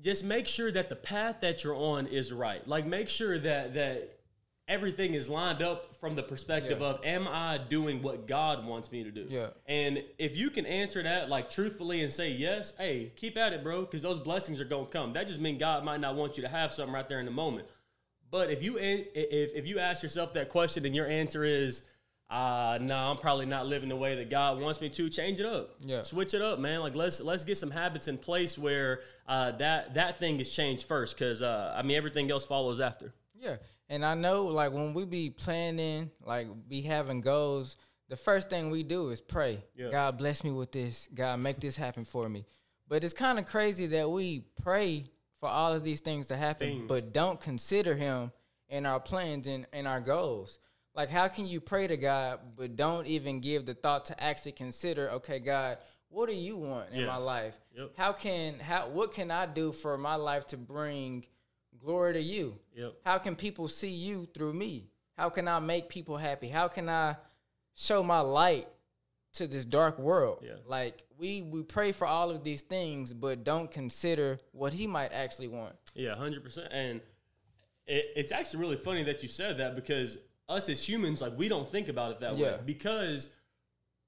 Just 0.00 0.24
make 0.24 0.46
sure 0.48 0.72
that 0.72 0.88
the 0.88 0.96
path 0.96 1.36
that 1.42 1.62
you're 1.62 1.76
on 1.76 2.06
is 2.06 2.32
right. 2.32 2.66
Like 2.66 2.86
make 2.86 3.08
sure 3.08 3.38
that 3.38 3.74
that 3.74 4.16
everything 4.66 5.14
is 5.14 5.28
lined 5.28 5.62
up 5.62 5.94
from 6.00 6.14
the 6.16 6.22
perspective 6.22 6.80
Yeah. 6.80 6.86
of 6.86 7.04
am 7.04 7.28
I 7.28 7.58
doing 7.58 8.02
what 8.02 8.26
God 8.26 8.64
wants 8.64 8.90
me 8.90 9.04
to 9.04 9.10
do? 9.10 9.26
Yeah. 9.28 9.50
And 9.66 10.02
if 10.18 10.36
you 10.36 10.50
can 10.50 10.64
answer 10.66 11.02
that 11.02 11.28
like 11.28 11.50
truthfully 11.50 12.02
and 12.02 12.12
say 12.12 12.30
yes, 12.30 12.72
hey, 12.78 13.12
keep 13.16 13.36
at 13.36 13.52
it, 13.52 13.62
bro, 13.62 13.82
because 13.82 14.02
those 14.02 14.18
blessings 14.20 14.60
are 14.60 14.64
gonna 14.64 14.86
come. 14.86 15.12
That 15.12 15.26
just 15.28 15.40
means 15.40 15.60
God 15.60 15.84
might 15.84 16.00
not 16.00 16.14
want 16.16 16.36
you 16.36 16.42
to 16.42 16.48
have 16.48 16.72
something 16.72 16.94
right 16.94 17.08
there 17.08 17.20
in 17.20 17.26
the 17.26 17.32
moment. 17.32 17.68
But 18.30 18.50
if 18.50 18.60
you 18.62 18.76
if 18.78 19.54
if 19.54 19.66
you 19.68 19.78
ask 19.78 20.02
yourself 20.02 20.34
that 20.34 20.48
question 20.48 20.84
and 20.86 20.94
your 20.96 21.06
answer 21.06 21.44
is, 21.44 21.82
uh, 22.30 22.78
no, 22.80 22.96
I'm 22.96 23.16
probably 23.16 23.46
not 23.46 23.66
living 23.66 23.88
the 23.88 23.96
way 23.96 24.14
that 24.14 24.30
God 24.30 24.60
wants 24.60 24.80
me 24.80 24.88
to, 24.90 25.10
change 25.10 25.40
it 25.40 25.46
up. 25.46 25.74
Yeah. 25.80 26.02
Switch 26.02 26.32
it 26.32 26.40
up, 26.40 26.60
man. 26.60 26.80
Like 26.80 26.94
let's 26.94 27.20
let's 27.20 27.44
get 27.44 27.58
some 27.58 27.72
habits 27.72 28.06
in 28.06 28.18
place 28.18 28.56
where 28.56 29.00
uh, 29.26 29.50
that 29.52 29.94
that 29.94 30.20
thing 30.20 30.38
is 30.38 30.52
changed 30.52 30.86
first, 30.86 31.16
because 31.18 31.42
uh, 31.42 31.74
I 31.76 31.82
mean 31.82 31.96
everything 31.96 32.30
else 32.30 32.46
follows 32.46 32.78
after. 32.78 33.12
Yeah. 33.34 33.56
And 33.88 34.04
I 34.04 34.14
know 34.14 34.44
like 34.46 34.72
when 34.72 34.94
we 34.94 35.04
be 35.06 35.30
planning, 35.30 36.12
like 36.24 36.46
be 36.68 36.82
having 36.82 37.20
goals, 37.20 37.76
the 38.08 38.16
first 38.16 38.48
thing 38.48 38.70
we 38.70 38.84
do 38.84 39.10
is 39.10 39.20
pray. 39.20 39.64
Yeah. 39.74 39.90
God 39.90 40.16
bless 40.16 40.44
me 40.44 40.52
with 40.52 40.70
this. 40.70 41.08
God 41.12 41.40
make 41.40 41.58
this 41.58 41.76
happen 41.76 42.04
for 42.04 42.28
me. 42.28 42.46
But 42.86 43.02
it's 43.02 43.14
kind 43.14 43.40
of 43.40 43.46
crazy 43.46 43.86
that 43.88 44.08
we 44.08 44.44
pray 44.62 45.04
for 45.40 45.48
all 45.48 45.72
of 45.72 45.82
these 45.82 46.00
things 46.00 46.28
to 46.28 46.36
happen, 46.36 46.68
Things. 46.68 46.88
but 46.88 47.12
don't 47.12 47.40
consider 47.40 47.94
him 47.94 48.30
in 48.68 48.86
our 48.86 49.00
plans 49.00 49.46
and 49.46 49.66
in 49.72 49.86
our 49.86 50.00
goals. 50.00 50.60
Like 51.00 51.08
how 51.08 51.28
can 51.28 51.46
you 51.46 51.62
pray 51.62 51.86
to 51.86 51.96
God 51.96 52.40
but 52.58 52.76
don't 52.76 53.06
even 53.06 53.40
give 53.40 53.64
the 53.64 53.72
thought 53.72 54.04
to 54.06 54.22
actually 54.22 54.52
consider, 54.52 55.10
okay, 55.12 55.38
God, 55.38 55.78
what 56.10 56.28
do 56.28 56.34
you 56.34 56.58
want 56.58 56.90
in 56.90 57.06
my 57.06 57.16
life? 57.16 57.54
Yep. 57.74 57.92
How 57.96 58.12
can 58.12 58.58
how 58.58 58.86
what 58.90 59.14
can 59.14 59.30
I 59.30 59.46
do 59.46 59.72
for 59.72 59.96
my 59.96 60.16
life 60.16 60.46
to 60.48 60.58
bring 60.58 61.24
glory 61.82 62.12
to 62.12 62.20
you? 62.20 62.58
Yep. 62.76 62.96
How 63.02 63.16
can 63.16 63.34
people 63.34 63.66
see 63.66 63.88
you 63.88 64.28
through 64.34 64.52
me? 64.52 64.90
How 65.16 65.30
can 65.30 65.48
I 65.48 65.58
make 65.58 65.88
people 65.88 66.18
happy? 66.18 66.48
How 66.48 66.68
can 66.68 66.90
I 66.90 67.16
show 67.74 68.02
my 68.02 68.20
light 68.20 68.68
to 69.34 69.46
this 69.46 69.64
dark 69.64 69.98
world? 69.98 70.44
Yeah. 70.46 70.56
Like 70.66 71.02
we 71.16 71.40
we 71.40 71.62
pray 71.62 71.92
for 71.92 72.06
all 72.06 72.28
of 72.28 72.44
these 72.44 72.60
things, 72.60 73.14
but 73.14 73.42
don't 73.42 73.70
consider 73.70 74.38
what 74.52 74.74
he 74.74 74.86
might 74.86 75.14
actually 75.14 75.48
want. 75.48 75.76
Yeah, 75.94 76.14
hundred 76.14 76.44
percent. 76.44 76.68
And 76.70 77.00
it, 77.86 78.04
it's 78.16 78.32
actually 78.32 78.60
really 78.60 78.76
funny 78.76 79.02
that 79.04 79.22
you 79.22 79.30
said 79.30 79.56
that 79.60 79.76
because 79.76 80.18
us 80.50 80.68
as 80.68 80.86
humans, 80.86 81.20
like 81.20 81.36
we 81.38 81.48
don't 81.48 81.68
think 81.68 81.88
about 81.88 82.12
it 82.12 82.20
that 82.20 82.36
way 82.36 82.58
because. 82.66 83.28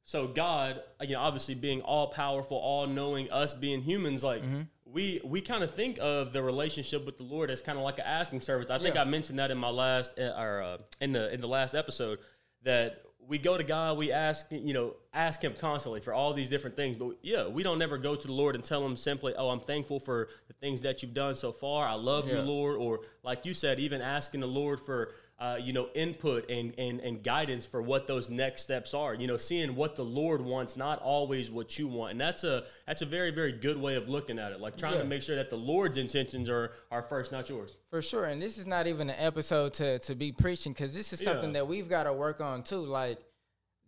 So 0.05 0.27
God, 0.27 0.81
you 1.01 1.11
know, 1.15 1.21
obviously 1.21 1.55
being 1.55 1.81
all 1.83 2.09
powerful, 2.09 2.57
all 2.57 2.89
knowing, 2.89 3.31
us 3.31 3.55
being 3.55 3.83
humans, 3.83 4.25
like 4.25 4.43
Mm-hmm. 4.43 4.63
we 4.85 5.21
we 5.25 5.41
kind 5.41 5.63
of 5.63 5.73
think 5.73 5.97
of 6.01 6.33
the 6.33 6.43
relationship 6.43 7.07
with 7.07 7.19
the 7.19 7.23
Lord 7.25 7.53
as 7.53 7.63
kind 7.63 7.79
of 7.79 7.85
like 7.85 7.99
an 8.01 8.05
asking 8.07 8.41
service. 8.41 8.69
I 8.69 8.79
think 8.81 8.97
Yeah. 8.97 9.03
I 9.03 9.05
mentioned 9.05 9.39
that 9.39 9.53
in 9.53 9.59
my 9.59 9.69
last 9.71 10.19
uh, 10.19 10.35
or 10.37 10.61
uh, 10.63 10.79
in 11.01 11.13
the 11.13 11.33
in 11.33 11.41
the 11.41 11.47
last 11.47 11.75
episode 11.77 12.19
that 12.65 13.01
we 13.25 13.39
go 13.39 13.57
to 13.57 13.63
God, 13.63 13.97
we 13.97 14.11
ask, 14.11 14.47
you 14.51 14.75
know, 14.75 14.97
ask 15.15 15.41
Him 15.41 15.55
constantly 15.57 16.01
for 16.01 16.13
all 16.13 16.35
these 16.35 16.49
different 16.49 16.75
things. 16.75 16.97
But 16.97 17.19
yeah, 17.23 17.47
we 17.47 17.63
don't 17.63 17.79
never 17.79 17.97
go 17.97 18.17
to 18.17 18.27
the 18.27 18.33
Lord 18.33 18.57
and 18.57 18.65
tell 18.65 18.85
Him 18.85 18.97
simply, 18.97 19.35
"Oh, 19.37 19.51
I'm 19.51 19.61
thankful 19.61 20.01
for 20.01 20.29
the 20.49 20.55
things 20.55 20.81
that 20.83 21.01
you've 21.05 21.15
done 21.15 21.35
so 21.37 21.53
far. 21.53 21.87
I 21.87 21.95
love 21.95 22.27
you, 22.27 22.41
Lord." 22.41 22.77
Or 22.77 23.03
like 23.23 23.47
you 23.47 23.55
said, 23.55 23.79
even 23.79 24.03
asking 24.03 24.41
the 24.41 24.49
Lord 24.49 24.81
for, 24.81 25.15
uh, 25.39 25.57
you 25.61 25.73
know, 25.73 25.89
input 25.95 26.49
and, 26.49 26.73
and 26.79 27.01
and 27.01 27.25
guidance 27.25 27.67
for 27.67 27.83
what 27.83 28.07
those 28.07 28.31
next 28.31 28.63
steps 28.63 28.95
are. 28.95 29.13
You 29.15 29.27
know, 29.27 29.37
seeing 29.37 29.75
what 29.75 29.97
the 29.97 30.05
Lord 30.05 30.41
wants, 30.41 30.77
not 30.77 31.01
always 31.01 31.51
what 31.51 31.79
you 31.79 31.89
want. 31.89 32.13
And 32.13 32.21
that's 32.21 32.45
a 32.45 32.65
that's 32.87 33.03
a 33.03 33.07
very 33.07 33.31
very 33.33 33.53
good 33.53 33.77
way 33.77 33.97
of 33.97 34.09
looking 34.09 34.39
at 34.39 34.53
it. 34.53 34.61
Like 34.61 34.77
trying 34.77 34.95
Yeah. 34.95 35.01
to 35.03 35.05
make 35.09 35.23
sure 35.23 35.35
that 35.37 35.51
the 35.51 35.57
Lord's 35.57 35.99
intentions 35.99 36.49
are 36.49 36.73
are 36.93 37.03
first, 37.03 37.33
not 37.33 37.49
yours. 37.49 37.77
For 37.91 38.01
sure. 38.01 38.27
And 38.27 38.41
this 38.41 38.57
is 38.57 38.67
not 38.67 38.87
even 38.87 39.11
an 39.11 39.17
episode 39.19 39.73
to 39.75 39.99
to 40.01 40.15
be 40.15 40.31
preaching 40.31 40.73
because 40.75 40.95
this 40.95 41.13
is 41.13 41.21
something 41.21 41.49
Yeah. 41.51 41.61
that 41.61 41.67
we've 41.67 41.89
got 41.89 42.05
to 42.05 42.13
work 42.13 42.41
on 42.41 42.63
too. 42.63 42.77
Like 42.85 43.19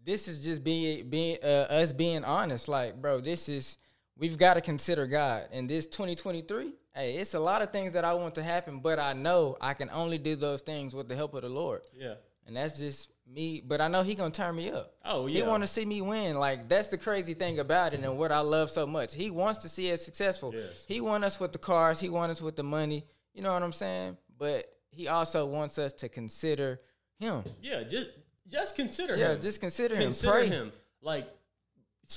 this 0.05 0.27
is 0.29 0.45
just 0.45 0.65
being 0.65 1.09
being 1.09 1.39
uh, 1.43 1.67
us 1.71 1.93
being 1.93 2.25
honest. 2.25 2.69
Like, 2.69 3.01
bro, 3.01 3.21
this 3.21 3.49
is 3.49 3.79
we've 4.19 4.37
got 4.39 4.55
to 4.55 4.61
consider 4.61 5.07
God. 5.07 5.49
And 5.53 5.71
this 5.71 5.87
2023, 5.87 6.73
hey, 6.95 7.17
it's 7.17 7.35
a 7.35 7.41
lot 7.41 7.63
of 7.63 7.71
things 7.71 7.93
that 7.93 8.05
I 8.05 8.15
want 8.15 8.35
to 8.37 8.43
happen, 8.43 8.81
but 8.81 8.99
I 8.99 9.13
know 9.13 9.57
I 9.61 9.75
can 9.75 9.91
only 9.91 10.19
do 10.19 10.37
those 10.37 10.63
things 10.63 10.95
with 10.95 11.09
the 11.09 11.17
help 11.17 11.35
of 11.35 11.43
the 11.43 11.49
Lord. 11.49 11.83
Yeah. 11.95 12.15
And 12.47 12.57
that's 12.57 12.79
just 12.79 13.11
me. 13.27 13.63
But 13.67 13.81
I 13.81 13.89
know 13.89 14.03
he 14.03 14.15
gonna 14.15 14.31
turn 14.31 14.55
me 14.55 14.71
up. 14.71 14.95
Oh, 15.05 15.27
yeah. 15.27 15.43
He 15.43 15.49
want 15.49 15.63
to 15.63 15.67
see 15.67 15.85
me 15.85 16.03
win. 16.03 16.37
Like 16.37 16.69
that's 16.69 16.89
the 16.89 16.99
crazy 16.99 17.35
thing 17.35 17.59
about 17.59 17.95
it, 17.95 18.01
and 18.01 18.19
what 18.19 18.33
I 18.33 18.41
love 18.41 18.71
so 18.71 18.87
much. 18.87 19.15
He 19.15 19.31
wants 19.31 19.61
to 19.61 19.69
see 19.69 19.93
us 19.93 20.05
successful. 20.05 20.53
Yes. 20.55 20.85
He 20.87 21.01
want 21.01 21.25
us 21.25 21.41
with 21.41 21.53
the 21.53 21.59
cars. 21.59 22.01
He 22.01 22.11
want 22.11 22.33
us 22.33 22.43
with 22.43 22.57
the 22.57 22.63
money. 22.63 23.07
You 23.33 23.43
know 23.43 23.53
what 23.53 23.63
I'm 23.63 23.73
saying? 23.73 24.19
But 24.39 24.67
he 24.91 25.09
also 25.09 25.47
wants 25.47 25.79
us 25.79 25.93
to 25.95 26.09
consider 26.09 26.81
him. 27.19 27.45
Yeah, 27.63 27.83
just 27.83 28.11
just 28.47 28.77
consider 28.77 29.17
Yeah, 29.17 29.31
him. 29.31 29.35
Yeah, 29.37 29.41
just 29.41 29.61
consider, 29.61 29.97
consider 29.97 30.41
him. 30.41 30.49
Pray. 30.49 30.57
him. 30.57 30.73
Like 31.01 31.29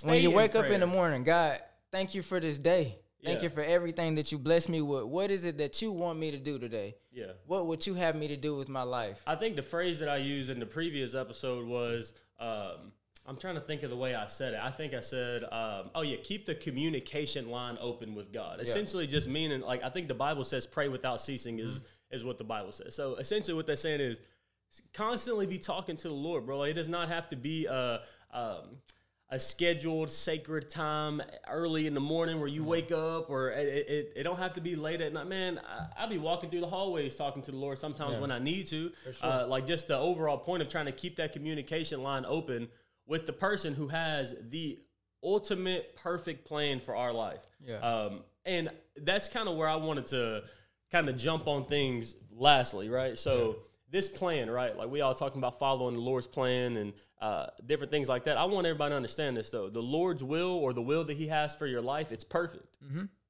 When 0.04 0.22
you 0.22 0.32
wake 0.32 0.56
up 0.56 0.66
in 0.66 0.82
the 0.82 0.88
morning, 0.88 1.24
God, 1.24 1.62
thank 1.92 2.14
you 2.14 2.22
for 2.22 2.40
this 2.40 2.60
day. 2.60 3.00
Thank 3.24 3.40
Yeah. 3.40 3.46
you 3.46 3.50
for 3.50 3.64
everything 3.64 4.16
that 4.16 4.32
you 4.32 4.38
blessed 4.38 4.70
me 4.70 4.82
with. 4.82 5.06
What 5.06 5.32
is 5.32 5.44
it 5.44 5.58
that 5.58 5.82
you 5.82 5.92
want 5.92 6.20
me 6.20 6.32
to 6.32 6.38
do 6.38 6.60
today? 6.60 6.96
Yeah. 7.12 7.32
What 7.46 7.66
would 7.68 7.86
you 7.88 7.96
have 7.96 8.16
me 8.16 8.28
to 8.28 8.38
do 8.38 8.56
with 8.56 8.70
my 8.70 8.84
life? 8.84 9.24
I 9.26 9.36
think 9.36 9.56
the 9.56 9.64
phrase 9.64 10.00
that 10.00 10.10
I 10.10 10.18
used 10.18 10.50
in 10.50 10.60
the 10.60 10.66
previous 10.66 11.16
episode 11.16 11.66
was 11.68 12.14
um, 12.40 12.92
I'm 13.26 13.36
trying 13.38 13.56
to 13.56 13.62
think 13.62 13.84
of 13.84 13.90
the 13.90 13.98
way 13.98 14.16
I 14.16 14.28
said 14.28 14.54
it. 14.54 14.60
I 14.64 14.70
think 14.70 14.94
I 14.94 15.00
said, 15.02 15.44
um, 15.46 15.90
"Oh 15.96 16.02
yeah, 16.02 16.18
keep 16.24 16.46
the 16.46 16.56
communication 16.56 17.50
line 17.50 17.78
open 17.82 18.14
with 18.16 18.32
God." 18.32 18.62
Essentially, 18.62 19.06
just 19.08 19.28
meaning 19.28 19.62
like 19.62 19.84
I 19.84 19.90
think 19.90 20.08
the 20.08 20.14
Bible 20.14 20.44
says, 20.46 20.66
"Pray 20.68 20.88
without 20.88 21.20
ceasing" 21.20 21.60
is 21.60 21.82
is 22.12 22.24
what 22.24 22.38
the 22.38 22.44
Bible 22.46 22.72
says. 22.72 22.96
So 22.96 23.16
essentially, 23.16 23.56
what 23.56 23.66
they're 23.68 23.76
saying 23.76 24.00
is 24.00 24.22
constantly 24.94 25.46
be 25.46 25.58
talking 25.60 25.98
to 25.98 26.08
the 26.08 26.14
Lord, 26.14 26.46
bro. 26.46 26.60
Like, 26.60 26.72
it 26.72 26.76
does 26.76 26.88
not 26.90 27.10
have 27.10 27.28
to 27.30 27.36
be 27.36 27.66
a 27.66 28.02
um, 28.32 28.78
a 29.30 29.38
scheduled 29.38 30.10
sacred 30.10 30.70
time 30.70 31.22
early 31.50 31.86
in 31.86 31.94
the 31.94 32.00
morning 32.00 32.40
where 32.40 32.48
you 32.48 32.64
wake 32.64 32.92
up, 32.94 33.30
or 33.30 33.52
it, 33.52 33.68
it, 33.90 34.14
it 34.16 34.24
don't 34.24 34.38
have 34.38 34.54
to 34.54 34.62
be 34.62 34.76
late 34.78 35.02
at 35.02 35.12
night. 35.12 35.28
Man, 35.28 35.60
I, 35.68 36.04
I'll 36.04 36.10
be 36.10 36.18
walking 36.18 36.50
through 36.50 36.62
the 36.62 36.68
hallways 36.68 37.16
talking 37.16 37.42
to 37.44 37.52
the 37.52 37.58
Lord 37.58 37.78
sometimes 37.78 38.14
Yeah. 38.14 38.20
when 38.22 38.32
I 38.32 38.40
need 38.40 38.68
to. 38.68 38.92
Uh, 39.22 39.46
like 39.48 39.68
just 39.68 39.88
the 39.90 39.98
overall 39.98 40.38
point 40.38 40.62
of 40.64 40.70
trying 40.70 40.86
to 40.86 40.94
keep 40.94 41.18
that 41.18 41.34
communication 41.34 42.02
line 42.02 42.24
open 42.26 42.70
with 43.06 43.26
the 43.26 43.34
person 43.34 43.74
who 43.74 43.90
has 43.90 44.34
the 44.50 44.80
ultimate 45.24 45.96
perfect 45.98 46.46
plan 46.48 46.80
for 46.80 46.96
our 46.96 47.12
life. 47.12 47.46
Yeah. 47.66 47.80
Um, 47.80 48.22
and 48.46 48.70
that's 48.96 49.28
kind 49.28 49.50
of 49.50 49.58
where 49.58 49.68
I 49.68 49.76
wanted 49.76 50.06
to 50.08 50.44
kind 50.90 51.10
of 51.10 51.18
jump 51.18 51.48
on 51.48 51.66
things 51.66 52.16
lastly, 52.32 52.88
right? 52.88 53.18
So 53.18 53.58
this 53.90 54.10
plan, 54.10 54.50
right? 54.50 54.76
Like 54.76 54.90
we 54.90 55.02
all 55.02 55.14
talking 55.14 55.40
about 55.40 55.60
following 55.60 55.96
the 55.96 56.02
Lord's 56.02 56.28
plan 56.28 56.78
and 56.78 56.94
uh, 57.22 57.48
different 57.66 57.92
things 57.92 58.10
like 58.10 58.26
that. 58.26 58.38
I 58.38 58.46
want 58.46 58.68
everybody 58.68 58.92
to 58.92 58.96
understand 58.96 59.38
this 59.38 59.50
though. 59.50 59.70
The 59.70 59.82
Lord's 59.82 60.24
will 60.24 60.56
or 60.56 60.74
the 60.74 60.82
will 60.82 61.04
that 61.06 61.16
He 61.16 61.28
has 61.28 61.56
for 61.56 61.66
your 61.68 61.82
life, 61.82 62.12
it's 62.12 62.24
perfect. 62.24 62.78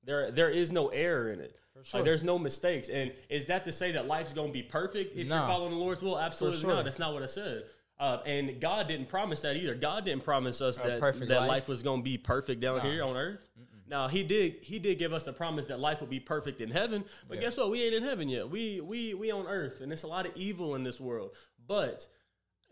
There, 0.03 0.31
there 0.31 0.49
is 0.49 0.71
no 0.71 0.87
error 0.87 1.31
in 1.31 1.41
it. 1.41 1.59
sure. 1.83 1.99
Like 1.99 2.05
there's 2.05 2.23
no 2.23 2.39
mistakes. 2.39 2.87
And 2.87 3.11
is 3.29 3.45
that 3.47 3.65
to 3.65 3.71
say 3.71 3.91
that 3.91 4.07
life's 4.07 4.33
going 4.33 4.47
to 4.47 4.53
be 4.53 4.63
perfect 4.63 5.15
if 5.17 5.27
you're 5.27 5.37
following 5.37 5.75
the 5.75 5.81
Lord's 5.81 6.01
will? 6.01 6.17
Absolutely 6.17 6.61
sure. 6.61 6.73
not. 6.75 6.85
That's 6.85 6.99
not 6.99 7.13
what 7.13 7.23
I 7.23 7.27
said. 7.27 7.65
Uh, 7.99 8.19
and 8.25 8.61
God 8.61 8.87
didn't 8.87 9.09
promise 9.09 9.41
that 9.41 9.55
either. 9.55 9.73
God 9.73 10.05
didn't 10.05 10.23
promise 10.23 10.61
us 10.61 10.77
that 10.77 10.99
that 11.01 11.39
life. 11.39 11.47
life 11.47 11.67
was 11.67 11.81
going 11.81 12.01
to 12.01 12.03
be 12.03 12.17
perfect 12.17 12.61
down 12.61 12.81
here 12.81 13.03
on 13.03 13.17
earth. 13.17 13.47
Now 13.89 14.08
he 14.08 14.24
did 14.24 14.58
he 14.62 14.79
did 14.79 15.00
give 15.00 15.13
us 15.13 15.24
the 15.24 15.34
promise 15.34 15.65
that 15.65 15.79
life 15.79 16.01
would 16.01 16.10
be 16.10 16.20
perfect 16.20 16.62
in 16.62 16.72
heaven, 16.72 17.06
but 17.27 17.39
guess 17.39 17.58
what? 17.58 17.72
We 17.72 17.84
ain't 17.84 17.96
in 17.96 18.03
heaven 18.03 18.27
yet. 18.27 18.50
We 18.50 18.82
we 18.82 19.13
we 19.13 19.32
on 19.32 19.48
earth, 19.48 19.82
and 19.82 19.91
there's 19.91 20.03
a 20.03 20.08
lot 20.08 20.25
of 20.25 20.36
evil 20.36 20.75
in 20.75 20.84
this 20.84 21.00
world. 21.00 21.36
But 21.67 22.08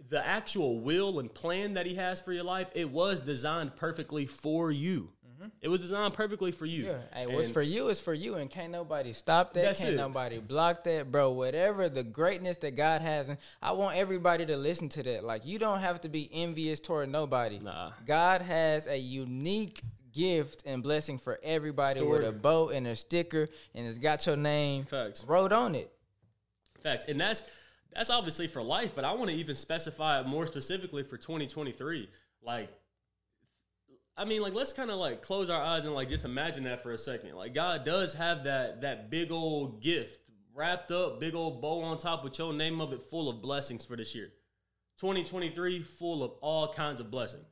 the 0.09 0.25
actual 0.25 0.79
will 0.79 1.19
and 1.19 1.33
plan 1.33 1.75
that 1.75 1.85
he 1.85 1.95
has 1.95 2.19
for 2.19 2.33
your 2.33 2.43
life, 2.43 2.69
it 2.75 2.89
was 2.89 3.21
designed 3.21 3.75
perfectly 3.75 4.25
for 4.25 4.71
you. 4.71 5.11
It 5.61 5.67
was 5.67 5.81
designed 5.81 6.13
perfectly 6.13 6.51
for 6.51 6.65
you. 6.65 6.85
Mm-hmm. 6.85 6.91
Yeah, 6.91 7.19
hey, 7.19 7.27
what's 7.27 7.49
for 7.49 7.61
you 7.61 7.89
is 7.89 7.99
for 7.99 8.13
you, 8.13 8.35
and 8.35 8.49
can't 8.49 8.71
nobody 8.71 9.13
stop 9.13 9.53
that. 9.53 9.77
Can't 9.77 9.91
it. 9.91 9.97
nobody 9.97 10.39
block 10.39 10.83
that, 10.85 11.11
bro. 11.11 11.31
Whatever 11.31 11.89
the 11.89 12.03
greatness 12.03 12.57
that 12.57 12.75
God 12.75 13.01
has, 13.01 13.29
and 13.29 13.37
I 13.61 13.73
want 13.73 13.97
everybody 13.97 14.45
to 14.45 14.57
listen 14.57 14.89
to 14.89 15.03
that. 15.03 15.23
Like, 15.23 15.45
you 15.45 15.59
don't 15.59 15.79
have 15.79 16.01
to 16.01 16.09
be 16.09 16.29
envious 16.31 16.79
toward 16.79 17.09
nobody. 17.09 17.59
Nah. 17.59 17.91
God 18.05 18.41
has 18.41 18.87
a 18.87 18.97
unique 18.97 19.81
gift 20.15 20.63
and 20.65 20.81
blessing 20.81 21.19
for 21.19 21.39
everybody 21.43 22.01
with 22.01 22.23
a 22.23 22.31
bow 22.31 22.69
and 22.69 22.87
a 22.87 22.95
sticker, 22.95 23.47
and 23.75 23.85
it's 23.85 23.97
got 23.97 24.25
your 24.25 24.37
name 24.37 24.85
Facts. 24.85 25.25
wrote 25.25 25.51
on 25.51 25.75
it. 25.75 25.91
Facts. 26.81 27.05
And 27.07 27.19
that's 27.19 27.43
that's 27.93 28.09
obviously 28.09 28.47
for 28.47 28.61
life, 28.61 28.93
but 28.95 29.05
I 29.05 29.13
want 29.13 29.29
to 29.29 29.35
even 29.35 29.55
specify 29.55 30.19
it 30.19 30.27
more 30.27 30.47
specifically 30.47 31.03
for 31.03 31.17
2023. 31.17 32.09
Like 32.41 32.69
I 34.17 34.23
mean, 34.23 34.41
like 34.41 34.53
let's 34.53 34.71
kind 34.71 34.89
of 34.89 34.97
like 34.97 35.21
close 35.21 35.49
our 35.49 35.61
eyes 35.61 35.83
and 35.83 35.93
like 35.93 36.09
just 36.09 36.25
imagine 36.25 36.63
that 36.63 36.81
for 36.81 36.91
a 36.91 36.97
second. 36.97 37.35
Like 37.35 37.53
God 37.53 37.83
does 37.83 38.13
have 38.13 38.45
that 38.45 38.81
that 38.81 39.09
big 39.09 39.31
old 39.31 39.81
gift 39.81 40.19
wrapped 40.53 40.91
up, 40.91 41.19
big 41.19 41.35
old 41.35 41.61
bow 41.61 41.81
on 41.81 41.97
top 41.97 42.23
with 42.23 42.39
your 42.39 42.53
name 42.53 42.79
of 42.79 42.93
it 42.93 43.03
full 43.03 43.29
of 43.29 43.41
blessings 43.41 43.85
for 43.85 43.97
this 43.97 44.15
year. 44.15 44.31
2023 45.01 45.81
full 45.81 46.23
of 46.23 46.31
all 46.41 46.71
kinds 46.71 47.01
of 47.01 47.11
blessings. 47.11 47.45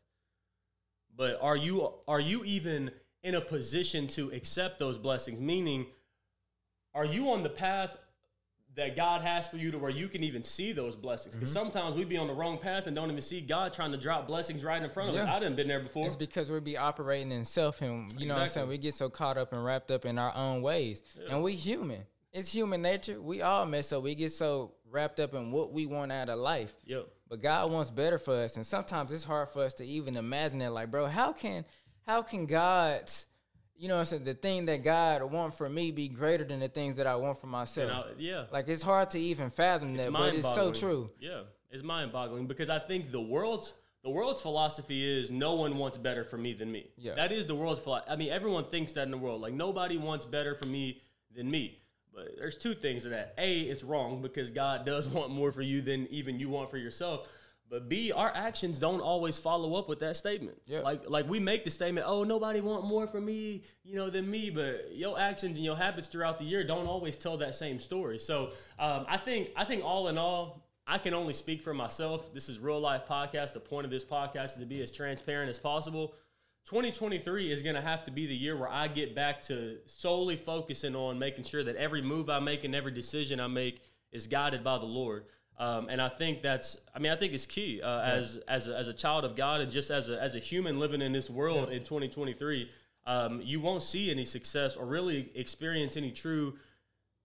But 1.15 1.39
are 1.41 1.55
you 1.55 1.93
are 2.08 2.20
you 2.20 2.43
even 2.43 2.91
in 3.22 3.36
a 3.36 3.41
position 3.41 4.08
to 4.10 4.32
accept 4.32 4.79
those 4.79 4.98
blessings? 4.98 5.39
Meaning, 5.39 5.88
are 6.93 7.05
you 7.05 7.32
on 7.32 7.43
the 7.43 7.50
path 7.50 7.98
that 8.75 8.96
God 8.96 9.22
has 9.22 9.48
for 9.48 9.58
you 9.58 9.70
to 9.70 9.77
where 9.77 9.91
you 9.91 10.08
can 10.08 10.24
even 10.24 10.43
see 10.43 10.72
those 10.72 10.96
blessings? 10.96 11.36
Because 11.36 11.50
mm-hmm. 11.50 11.70
sometimes 11.72 11.96
we 11.96 12.05
be 12.05 12.17
on 12.17 12.27
the 12.27 12.34
wrong 12.34 12.58
path 12.58 12.88
and 12.88 12.96
don't 12.96 13.10
even 13.10 13.22
see 13.22 13.41
God 13.41 13.74
trying 13.74 13.91
to 13.91 13.98
drop 13.98 14.27
blessings 14.27 14.63
right 14.63 14.82
in 14.82 14.89
front 14.89 15.10
of 15.10 15.15
us. 15.15 15.24
Yeah. 15.24 15.36
I 15.36 15.39
done 15.39 15.55
been 15.55 15.67
there 15.67 15.82
before. 15.82 16.05
It's 16.05 16.15
because 16.15 16.50
we 16.50 16.60
be 16.60 16.77
operating 16.77 17.32
in 17.32 17.46
self, 17.46 17.82
and 17.82 18.12
you 18.20 18.27
know 18.27 18.36
what 18.36 18.43
I'm 18.43 18.48
saying. 18.48 18.67
We 18.67 18.77
get 18.77 18.96
so 18.96 19.10
caught 19.10 19.38
up 19.38 19.53
and 19.53 19.63
wrapped 19.63 19.91
up 19.91 20.05
in 20.05 20.17
our 20.17 20.36
own 20.36 20.62
ways, 20.62 21.03
and 21.29 21.43
we 21.43 21.53
human. 21.53 22.05
It's 22.32 22.51
human 22.51 22.82
nature. 22.82 23.22
We 23.22 23.43
all 23.43 23.63
mess 23.67 23.93
up. 23.93 24.01
We 24.01 24.15
get 24.15 24.32
so 24.32 24.74
wrapped 24.89 25.20
up 25.20 25.36
in 25.36 25.51
what 25.51 25.72
we 25.72 25.86
want 25.86 26.12
out 26.12 26.29
of 26.29 26.39
life. 26.39 26.74
Yep. 26.86 27.08
But 27.33 27.41
God 27.41 27.71
wants 27.71 27.89
better 27.89 28.19
for 28.19 28.35
us, 28.43 28.57
and 28.57 28.63
sometimes 28.63 29.11
it's 29.11 29.23
hard 29.23 29.49
for 29.49 29.63
us 29.63 29.73
to 29.75 29.83
even 29.83 30.17
imagine 30.17 30.59
that. 30.59 30.71
Like, 30.71 30.91
bro, 30.91 31.07
how 31.07 31.31
can 31.33 31.65
how 32.05 32.21
can 32.21 32.45
God's 32.45 33.25
you 33.75 33.87
know 33.87 33.97
I'm 33.97 34.05
saying 34.05 34.23
the 34.23 34.35
thing 34.35 34.67
that 34.67 34.83
God 34.83 35.23
want 35.23 35.55
for 35.55 35.67
me 35.67 35.89
be 35.89 36.09
greater 36.09 36.43
than 36.43 36.59
the 36.59 36.67
things 36.67 36.97
that 36.97 37.07
I 37.07 37.15
want 37.15 37.41
for 37.41 37.47
myself? 37.47 37.89
I- 37.89 38.11
yeah. 38.19 38.43
like 38.51 38.67
it's 38.67 38.83
hard 38.83 39.09
to 39.09 39.19
even 39.19 39.49
fathom 39.49 39.97
that, 39.97 40.13
but 40.13 40.35
it's 40.35 40.53
so 40.53 40.71
true. 40.71 41.09
Yeah, 41.19 41.41
it's 41.71 41.81
mind-boggling 41.81 42.45
because 42.45 42.69
I 42.69 42.77
think 42.77 43.11
the 43.11 43.21
world's 43.21 43.73
the 44.03 44.11
world's 44.11 44.41
philosophy 44.41 45.03
is 45.03 45.31
no 45.31 45.55
one 45.55 45.79
wants 45.79 45.97
better 45.97 46.23
for 46.23 46.37
me 46.37 46.53
than 46.53 46.71
me. 46.71 46.91
Yeah. 46.97 47.15
that 47.15 47.31
is 47.31 47.47
the 47.47 47.55
world's 47.55 47.79
philosophy. 47.79 48.11
I 48.11 48.15
mean, 48.15 48.29
everyone 48.29 48.65
thinks 48.65 48.93
that 48.93 49.05
in 49.05 49.11
the 49.11 49.17
world. 49.17 49.41
Like 49.41 49.55
nobody 49.55 49.97
wants 49.97 50.23
better 50.23 50.53
for 50.53 50.67
me 50.67 51.01
than 51.35 51.49
me. 51.49 51.79
But 52.13 52.36
there's 52.38 52.58
two 52.58 52.75
things 52.75 53.03
to 53.03 53.10
that. 53.10 53.34
A, 53.38 53.62
it's 53.62 53.84
wrong 53.84 54.22
because 54.22 54.51
God 54.51 54.86
does 54.86 55.08
want 55.10 55.32
more 55.32 55.51
for 55.51 55.62
you 55.62 55.82
than 55.82 56.08
even 56.08 56.39
you 56.39 56.50
want 56.50 56.70
for 56.70 56.77
yourself. 56.77 57.27
But 57.70 57.89
B, 57.89 58.12
our 58.12 58.32
actions 58.36 58.77
don't 58.77 59.00
always 59.00 59.39
follow 59.39 59.75
up 59.75 59.89
with 59.89 60.00
that 60.00 60.15
statement. 60.15 60.62
Yeah. 60.67 60.82
Like 60.82 61.10
like 61.10 61.27
we 61.27 61.39
make 61.39 61.63
the 61.65 61.72
statement, 61.72 62.05
oh, 62.08 62.24
nobody 62.24 62.62
want 62.62 62.86
more 62.86 63.08
for 63.08 63.20
me, 63.20 63.63
you 63.84 63.96
know, 63.96 64.12
than 64.12 64.29
me. 64.29 64.51
But 64.51 64.89
your 64.93 65.20
actions 65.20 65.55
and 65.55 65.65
your 65.65 65.75
habits 65.75 66.08
throughout 66.08 66.38
the 66.38 66.46
year 66.46 66.63
don't 66.63 66.86
always 66.86 67.17
tell 67.17 67.38
that 67.38 67.55
same 67.55 67.79
story. 67.79 68.20
So 68.20 68.51
um, 68.77 69.05
I 69.08 69.17
think 69.17 69.51
I 69.55 69.63
think 69.63 69.84
all 69.84 70.08
in 70.10 70.20
all, 70.20 70.67
I 70.86 71.00
can 71.00 71.15
only 71.15 71.34
speak 71.34 71.63
for 71.63 71.74
myself. 71.74 72.32
This 72.32 72.48
is 72.48 72.60
real 72.60 72.79
life 72.79 73.03
podcast. 73.10 73.53
The 73.53 73.60
point 73.60 73.86
of 73.86 73.91
this 73.91 74.05
podcast 74.05 74.46
is 74.46 74.55
to 74.55 74.65
be 74.65 74.82
as 74.84 74.91
transparent 74.91 75.50
as 75.50 75.58
possible. 75.58 76.13
2023 76.65 77.51
is 77.51 77.62
going 77.62 77.75
to 77.75 77.82
have 77.82 78.05
to 78.05 78.12
be 78.12 78.25
the 78.25 78.36
year 78.36 78.55
where 78.55 78.70
I 78.70 78.88
get 78.88 79.13
back 79.13 79.41
to 79.43 79.77
solely 79.86 80.38
focusing 80.38 80.96
on 80.96 81.20
making 81.20 81.43
sure 81.43 81.63
that 81.63 81.75
every 81.75 82.01
move 82.01 82.29
I 82.29 82.39
make 82.39 82.63
and 82.63 82.74
every 82.74 82.91
decision 82.91 83.39
I 83.39 83.48
make 83.48 83.82
is 84.13 84.27
guided 84.27 84.63
by 84.63 84.77
the 84.77 84.86
Lord. 84.86 85.25
Um, 85.60 85.89
and 85.89 86.01
I 86.01 86.10
think 86.10 86.41
that's, 86.41 86.77
I 86.96 87.00
mean, 87.00 87.12
I 87.12 87.15
think 87.15 87.34
it's 87.34 87.46
key 87.46 87.82
uh, 87.82 88.01
as 88.01 88.39
as 88.48 88.67
a, 88.67 88.77
as 88.77 88.88
a 88.88 88.93
child 88.93 89.24
of 89.24 89.36
God 89.36 89.62
and 89.62 89.72
just 89.72 89.91
as 89.91 90.10
a, 90.10 90.20
as 90.22 90.36
a 90.36 90.39
human 90.39 90.79
living 90.79 91.01
in 91.01 91.12
this 91.12 91.29
world 91.29 91.70
in 91.70 91.84
2023. 91.84 92.70
Um, 93.05 93.41
you 93.43 93.60
won't 93.60 93.84
see 93.84 94.10
any 94.10 94.24
success 94.24 94.77
or 94.77 94.86
really 94.86 95.29
experience 95.36 95.98
any 95.98 96.12
true 96.12 96.53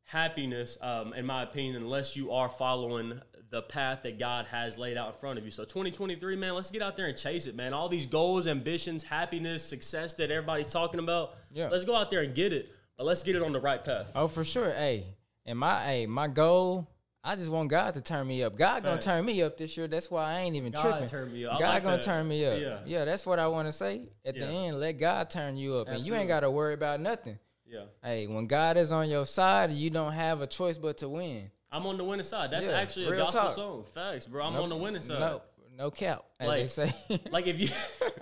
happiness, 0.05 0.77
um, 0.81 1.13
in 1.13 1.25
my 1.25 1.43
opinion, 1.43 1.77
unless 1.77 2.17
you 2.17 2.33
are 2.33 2.49
following 2.49 3.21
the 3.51 3.63
path 3.63 4.03
that 4.03 4.19
God 4.19 4.47
has 4.47 4.77
laid 4.79 4.97
out 4.97 5.09
in 5.09 5.15
front 5.15 5.39
of 5.39 5.45
you. 5.45 5.51
So 5.51 5.65
2023, 5.65 6.37
man, 6.37 6.55
let's 6.55 6.71
get 6.71 6.83
out 6.83 6.97
there 6.97 7.07
and 7.07 7.17
chase 7.17 7.47
it, 7.47 7.55
man. 7.55 7.73
All 7.73 7.89
these 7.89 8.07
goals, 8.07 8.47
ambitions, 8.47 9.03
happiness, 9.05 9.65
success 9.65 10.15
that 10.15 10.31
everybody's 10.31 10.71
talking 10.71 11.01
about. 11.01 11.35
Yeah. 11.53 11.69
Let's 11.69 11.85
go 11.85 11.95
out 11.97 12.11
there 12.11 12.21
and 12.21 12.35
get 12.35 12.53
it, 12.53 12.71
but 12.97 13.07
let's 13.07 13.23
get 13.23 13.37
it 13.37 13.43
on 13.43 13.53
the 13.53 13.61
right 13.61 13.83
path. 13.83 14.13
Oh, 14.15 14.29
for 14.29 14.45
sure. 14.45 14.71
Hey, 14.73 15.07
and 15.47 15.59
my 15.59 15.83
hey, 15.83 16.07
my 16.07 16.29
goal, 16.29 16.89
I 17.25 17.37
just 17.37 17.51
want 17.51 17.71
God 17.71 17.95
to 17.95 18.03
turn 18.03 18.27
me 18.27 18.43
up. 18.43 18.57
God 18.57 18.83
gonna 18.83 19.01
turn 19.01 19.25
me 19.25 19.43
up 19.43 19.57
this 19.57 19.77
year. 19.77 19.89
That's 19.89 20.11
why 20.11 20.33
I 20.33 20.41
ain't 20.41 20.57
even 20.57 20.73
God 20.73 20.83
tripping. 20.83 21.09
turn 21.09 21.33
me 21.33 21.47
up. 21.47 21.59
God 21.59 21.69
like 21.69 21.83
gonna 21.83 21.97
that. 21.97 22.03
turn 22.03 22.29
me 22.29 22.45
up. 22.45 22.61
Yeah. 22.61 22.79
Yeah, 22.85 23.05
that's 23.05 23.25
what 23.25 23.39
I 23.39 23.49
want 23.49 23.67
to 23.67 23.73
say. 23.73 24.03
At 24.25 24.35
the 24.35 24.47
end, 24.47 24.79
let 24.79 24.99
God 24.99 25.31
turn 25.31 25.57
you 25.57 25.77
up, 25.77 25.89
and 25.89 26.05
you 26.05 26.15
ain't 26.15 26.29
got 26.29 26.41
to 26.41 26.51
worry 26.51 26.75
about 26.75 27.01
nothing. 27.01 27.39
Yeah. 27.67 27.85
Hey, 28.03 28.27
when 28.27 28.47
God 28.47 28.77
is 28.77 28.93
on 28.93 29.11
your 29.11 29.27
side, 29.27 29.73
you 29.73 29.91
don't 29.91 30.13
have 30.13 30.41
a 30.41 30.47
choice 30.47 30.79
but 30.79 30.99
to 30.99 31.09
win. 31.09 31.51
I'm 31.71 31.87
on 31.87 31.99
the 31.99 32.05
winning 32.05 32.25
side. 32.25 32.51
That's 32.51 32.67
Yeah, 32.69 32.79
actually 32.79 33.07
a 33.07 33.17
gospel 33.17 33.43
talk. 33.43 33.55
song. 33.55 33.85
Facts, 33.95 34.27
bro. 34.27 34.45
I'm 34.47 34.57
on 34.57 34.69
the 34.69 34.77
winning 34.77 35.03
side. 35.03 35.21
No, 35.21 35.43
no 35.77 35.91
cap, 35.91 36.25
as 36.41 36.49
Like- 36.49 36.61
they 36.63 36.67
say. 36.69 37.21
like 37.31 37.47
if 37.47 37.59
you 37.61 37.69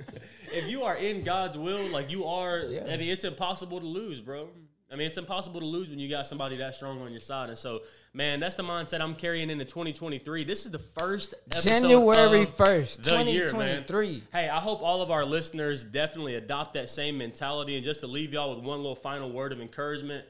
if 0.52 0.66
you 0.68 0.82
are 0.82 0.96
in 0.96 1.22
God's 1.22 1.56
will, 1.56 1.86
like 1.88 2.10
you 2.10 2.24
are, 2.26 2.58
Yeah. 2.60 2.84
I 2.84 2.96
mean, 2.96 3.08
it's 3.08 3.24
impossible 3.24 3.80
to 3.80 3.86
lose, 3.86 4.20
bro. 4.20 4.48
I 4.90 4.94
mean, 4.94 5.08
it's 5.08 5.18
impossible 5.18 5.58
to 5.58 5.66
lose 5.66 5.88
when 5.90 5.98
you 5.98 6.08
got 6.08 6.28
somebody 6.28 6.58
that 6.58 6.76
strong 6.76 7.02
on 7.02 7.10
your 7.10 7.20
side. 7.20 7.48
And 7.48 7.58
so, 7.58 7.80
man, 8.14 8.38
that's 8.38 8.54
the 8.54 8.62
mindset 8.62 9.00
I'm 9.00 9.16
carrying 9.16 9.50
into 9.50 9.64
2023. 9.64 10.44
This 10.44 10.64
is 10.64 10.70
the 10.70 10.78
first 10.78 11.34
episode 11.50 11.68
January 11.68 12.42
of 12.42 12.54
first, 12.54 13.02
the 13.02 13.10
twenty 13.10 13.32
year, 13.32 13.52
man. 13.52 13.82
three. 13.82 14.22
Hey, 14.32 14.48
I 14.48 14.60
hope 14.60 14.82
all 14.82 15.02
of 15.02 15.10
our 15.10 15.24
listeners 15.24 15.82
definitely 15.82 16.36
adopt 16.36 16.74
that 16.74 16.88
same 16.88 17.18
mentality. 17.18 17.74
And 17.74 17.82
just 17.84 17.98
to 18.02 18.06
leave 18.06 18.32
y'all 18.32 18.54
with 18.54 18.64
one 18.64 18.78
little 18.78 18.94
final 18.94 19.32
word 19.32 19.50
of 19.52 19.60
encouragement, 19.60 20.24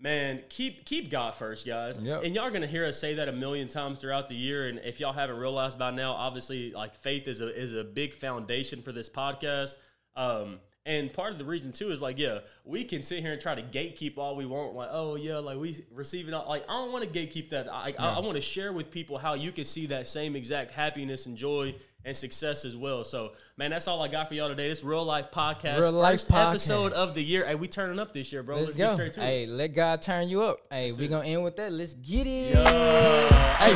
man, 0.00 0.42
keep 0.48 0.84
keep 0.84 1.10
God 1.10 1.34
first, 1.34 1.66
guys. 1.66 1.98
Yep. 1.98 2.24
And 2.24 2.34
y'all 2.34 2.44
are 2.44 2.50
gonna 2.50 2.66
hear 2.66 2.84
us 2.84 2.98
say 2.98 3.14
that 3.14 3.28
a 3.28 3.32
million 3.32 3.68
times 3.68 3.98
throughout 3.98 4.28
the 4.28 4.34
year. 4.34 4.68
And 4.68 4.80
if 4.84 5.00
y'all 5.00 5.12
haven't 5.12 5.38
realized 5.38 5.78
by 5.78 5.90
now, 5.90 6.12
obviously, 6.12 6.72
like 6.72 6.94
faith 6.94 7.26
is 7.26 7.40
a 7.40 7.54
is 7.54 7.74
a 7.74 7.84
big 7.84 8.14
foundation 8.14 8.82
for 8.82 8.92
this 8.92 9.08
podcast. 9.08 9.76
Um, 10.16 10.60
and 10.88 11.12
part 11.12 11.32
of 11.32 11.38
the 11.38 11.44
reason 11.44 11.70
too 11.70 11.90
is 11.90 12.00
like, 12.00 12.18
yeah, 12.18 12.38
we 12.64 12.82
can 12.82 13.02
sit 13.02 13.20
here 13.20 13.32
and 13.32 13.40
try 13.40 13.54
to 13.54 13.62
gatekeep 13.62 14.16
all 14.16 14.34
we 14.34 14.46
want. 14.46 14.74
Like, 14.74 14.88
oh 14.90 15.16
yeah, 15.16 15.36
like 15.36 15.58
we 15.58 15.84
receiving 15.92 16.32
all. 16.32 16.48
Like, 16.48 16.64
I 16.66 16.72
don't 16.72 16.90
want 16.90 17.04
to 17.04 17.10
gatekeep 17.10 17.50
that. 17.50 17.68
I 17.70 17.94
I, 17.98 18.14
I 18.14 18.18
want 18.20 18.36
to 18.36 18.40
share 18.40 18.72
with 18.72 18.90
people 18.90 19.18
how 19.18 19.34
you 19.34 19.52
can 19.52 19.66
see 19.66 19.86
that 19.86 20.06
same 20.06 20.34
exact 20.34 20.70
happiness 20.70 21.26
and 21.26 21.36
joy 21.36 21.74
and 22.06 22.16
success 22.16 22.64
as 22.64 22.74
well. 22.74 23.04
So, 23.04 23.32
man, 23.58 23.70
that's 23.70 23.86
all 23.86 24.02
I 24.02 24.08
got 24.08 24.28
for 24.28 24.34
y'all 24.34 24.48
today. 24.48 24.66
This 24.68 24.82
real 24.82 25.04
life 25.04 25.26
podcast, 25.30 25.80
Real 25.80 25.92
life 25.92 26.20
first 26.20 26.32
episode 26.32 26.92
of 26.94 27.12
the 27.12 27.22
year. 27.22 27.44
Hey, 27.44 27.54
we 27.54 27.68
turning 27.68 27.98
up 27.98 28.14
this 28.14 28.32
year, 28.32 28.42
bro. 28.42 28.56
Let's 28.56 28.72
get 28.72 28.86
go. 28.86 28.94
straight 28.94 29.12
to 29.12 29.20
it. 29.20 29.24
Hey, 29.24 29.46
let 29.46 29.74
God 29.74 30.00
turn 30.00 30.30
you 30.30 30.42
up. 30.42 30.60
Hey, 30.70 30.92
we 30.92 31.04
it. 31.04 31.08
gonna 31.08 31.26
end 31.26 31.44
with 31.44 31.56
that. 31.56 31.70
Let's 31.70 31.92
get 31.92 32.26
it. 32.26 32.54
Yeah. 32.54 33.56
Hey, 33.58 33.72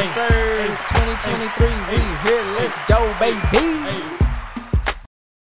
yes 0.00 0.14
sir. 0.14 0.28
2023, 0.88 1.66
we 1.92 2.30
here. 2.30 2.42
Let's 2.56 2.76
go, 2.88 3.14
baby. 3.20 3.36
Hey, 3.90 4.15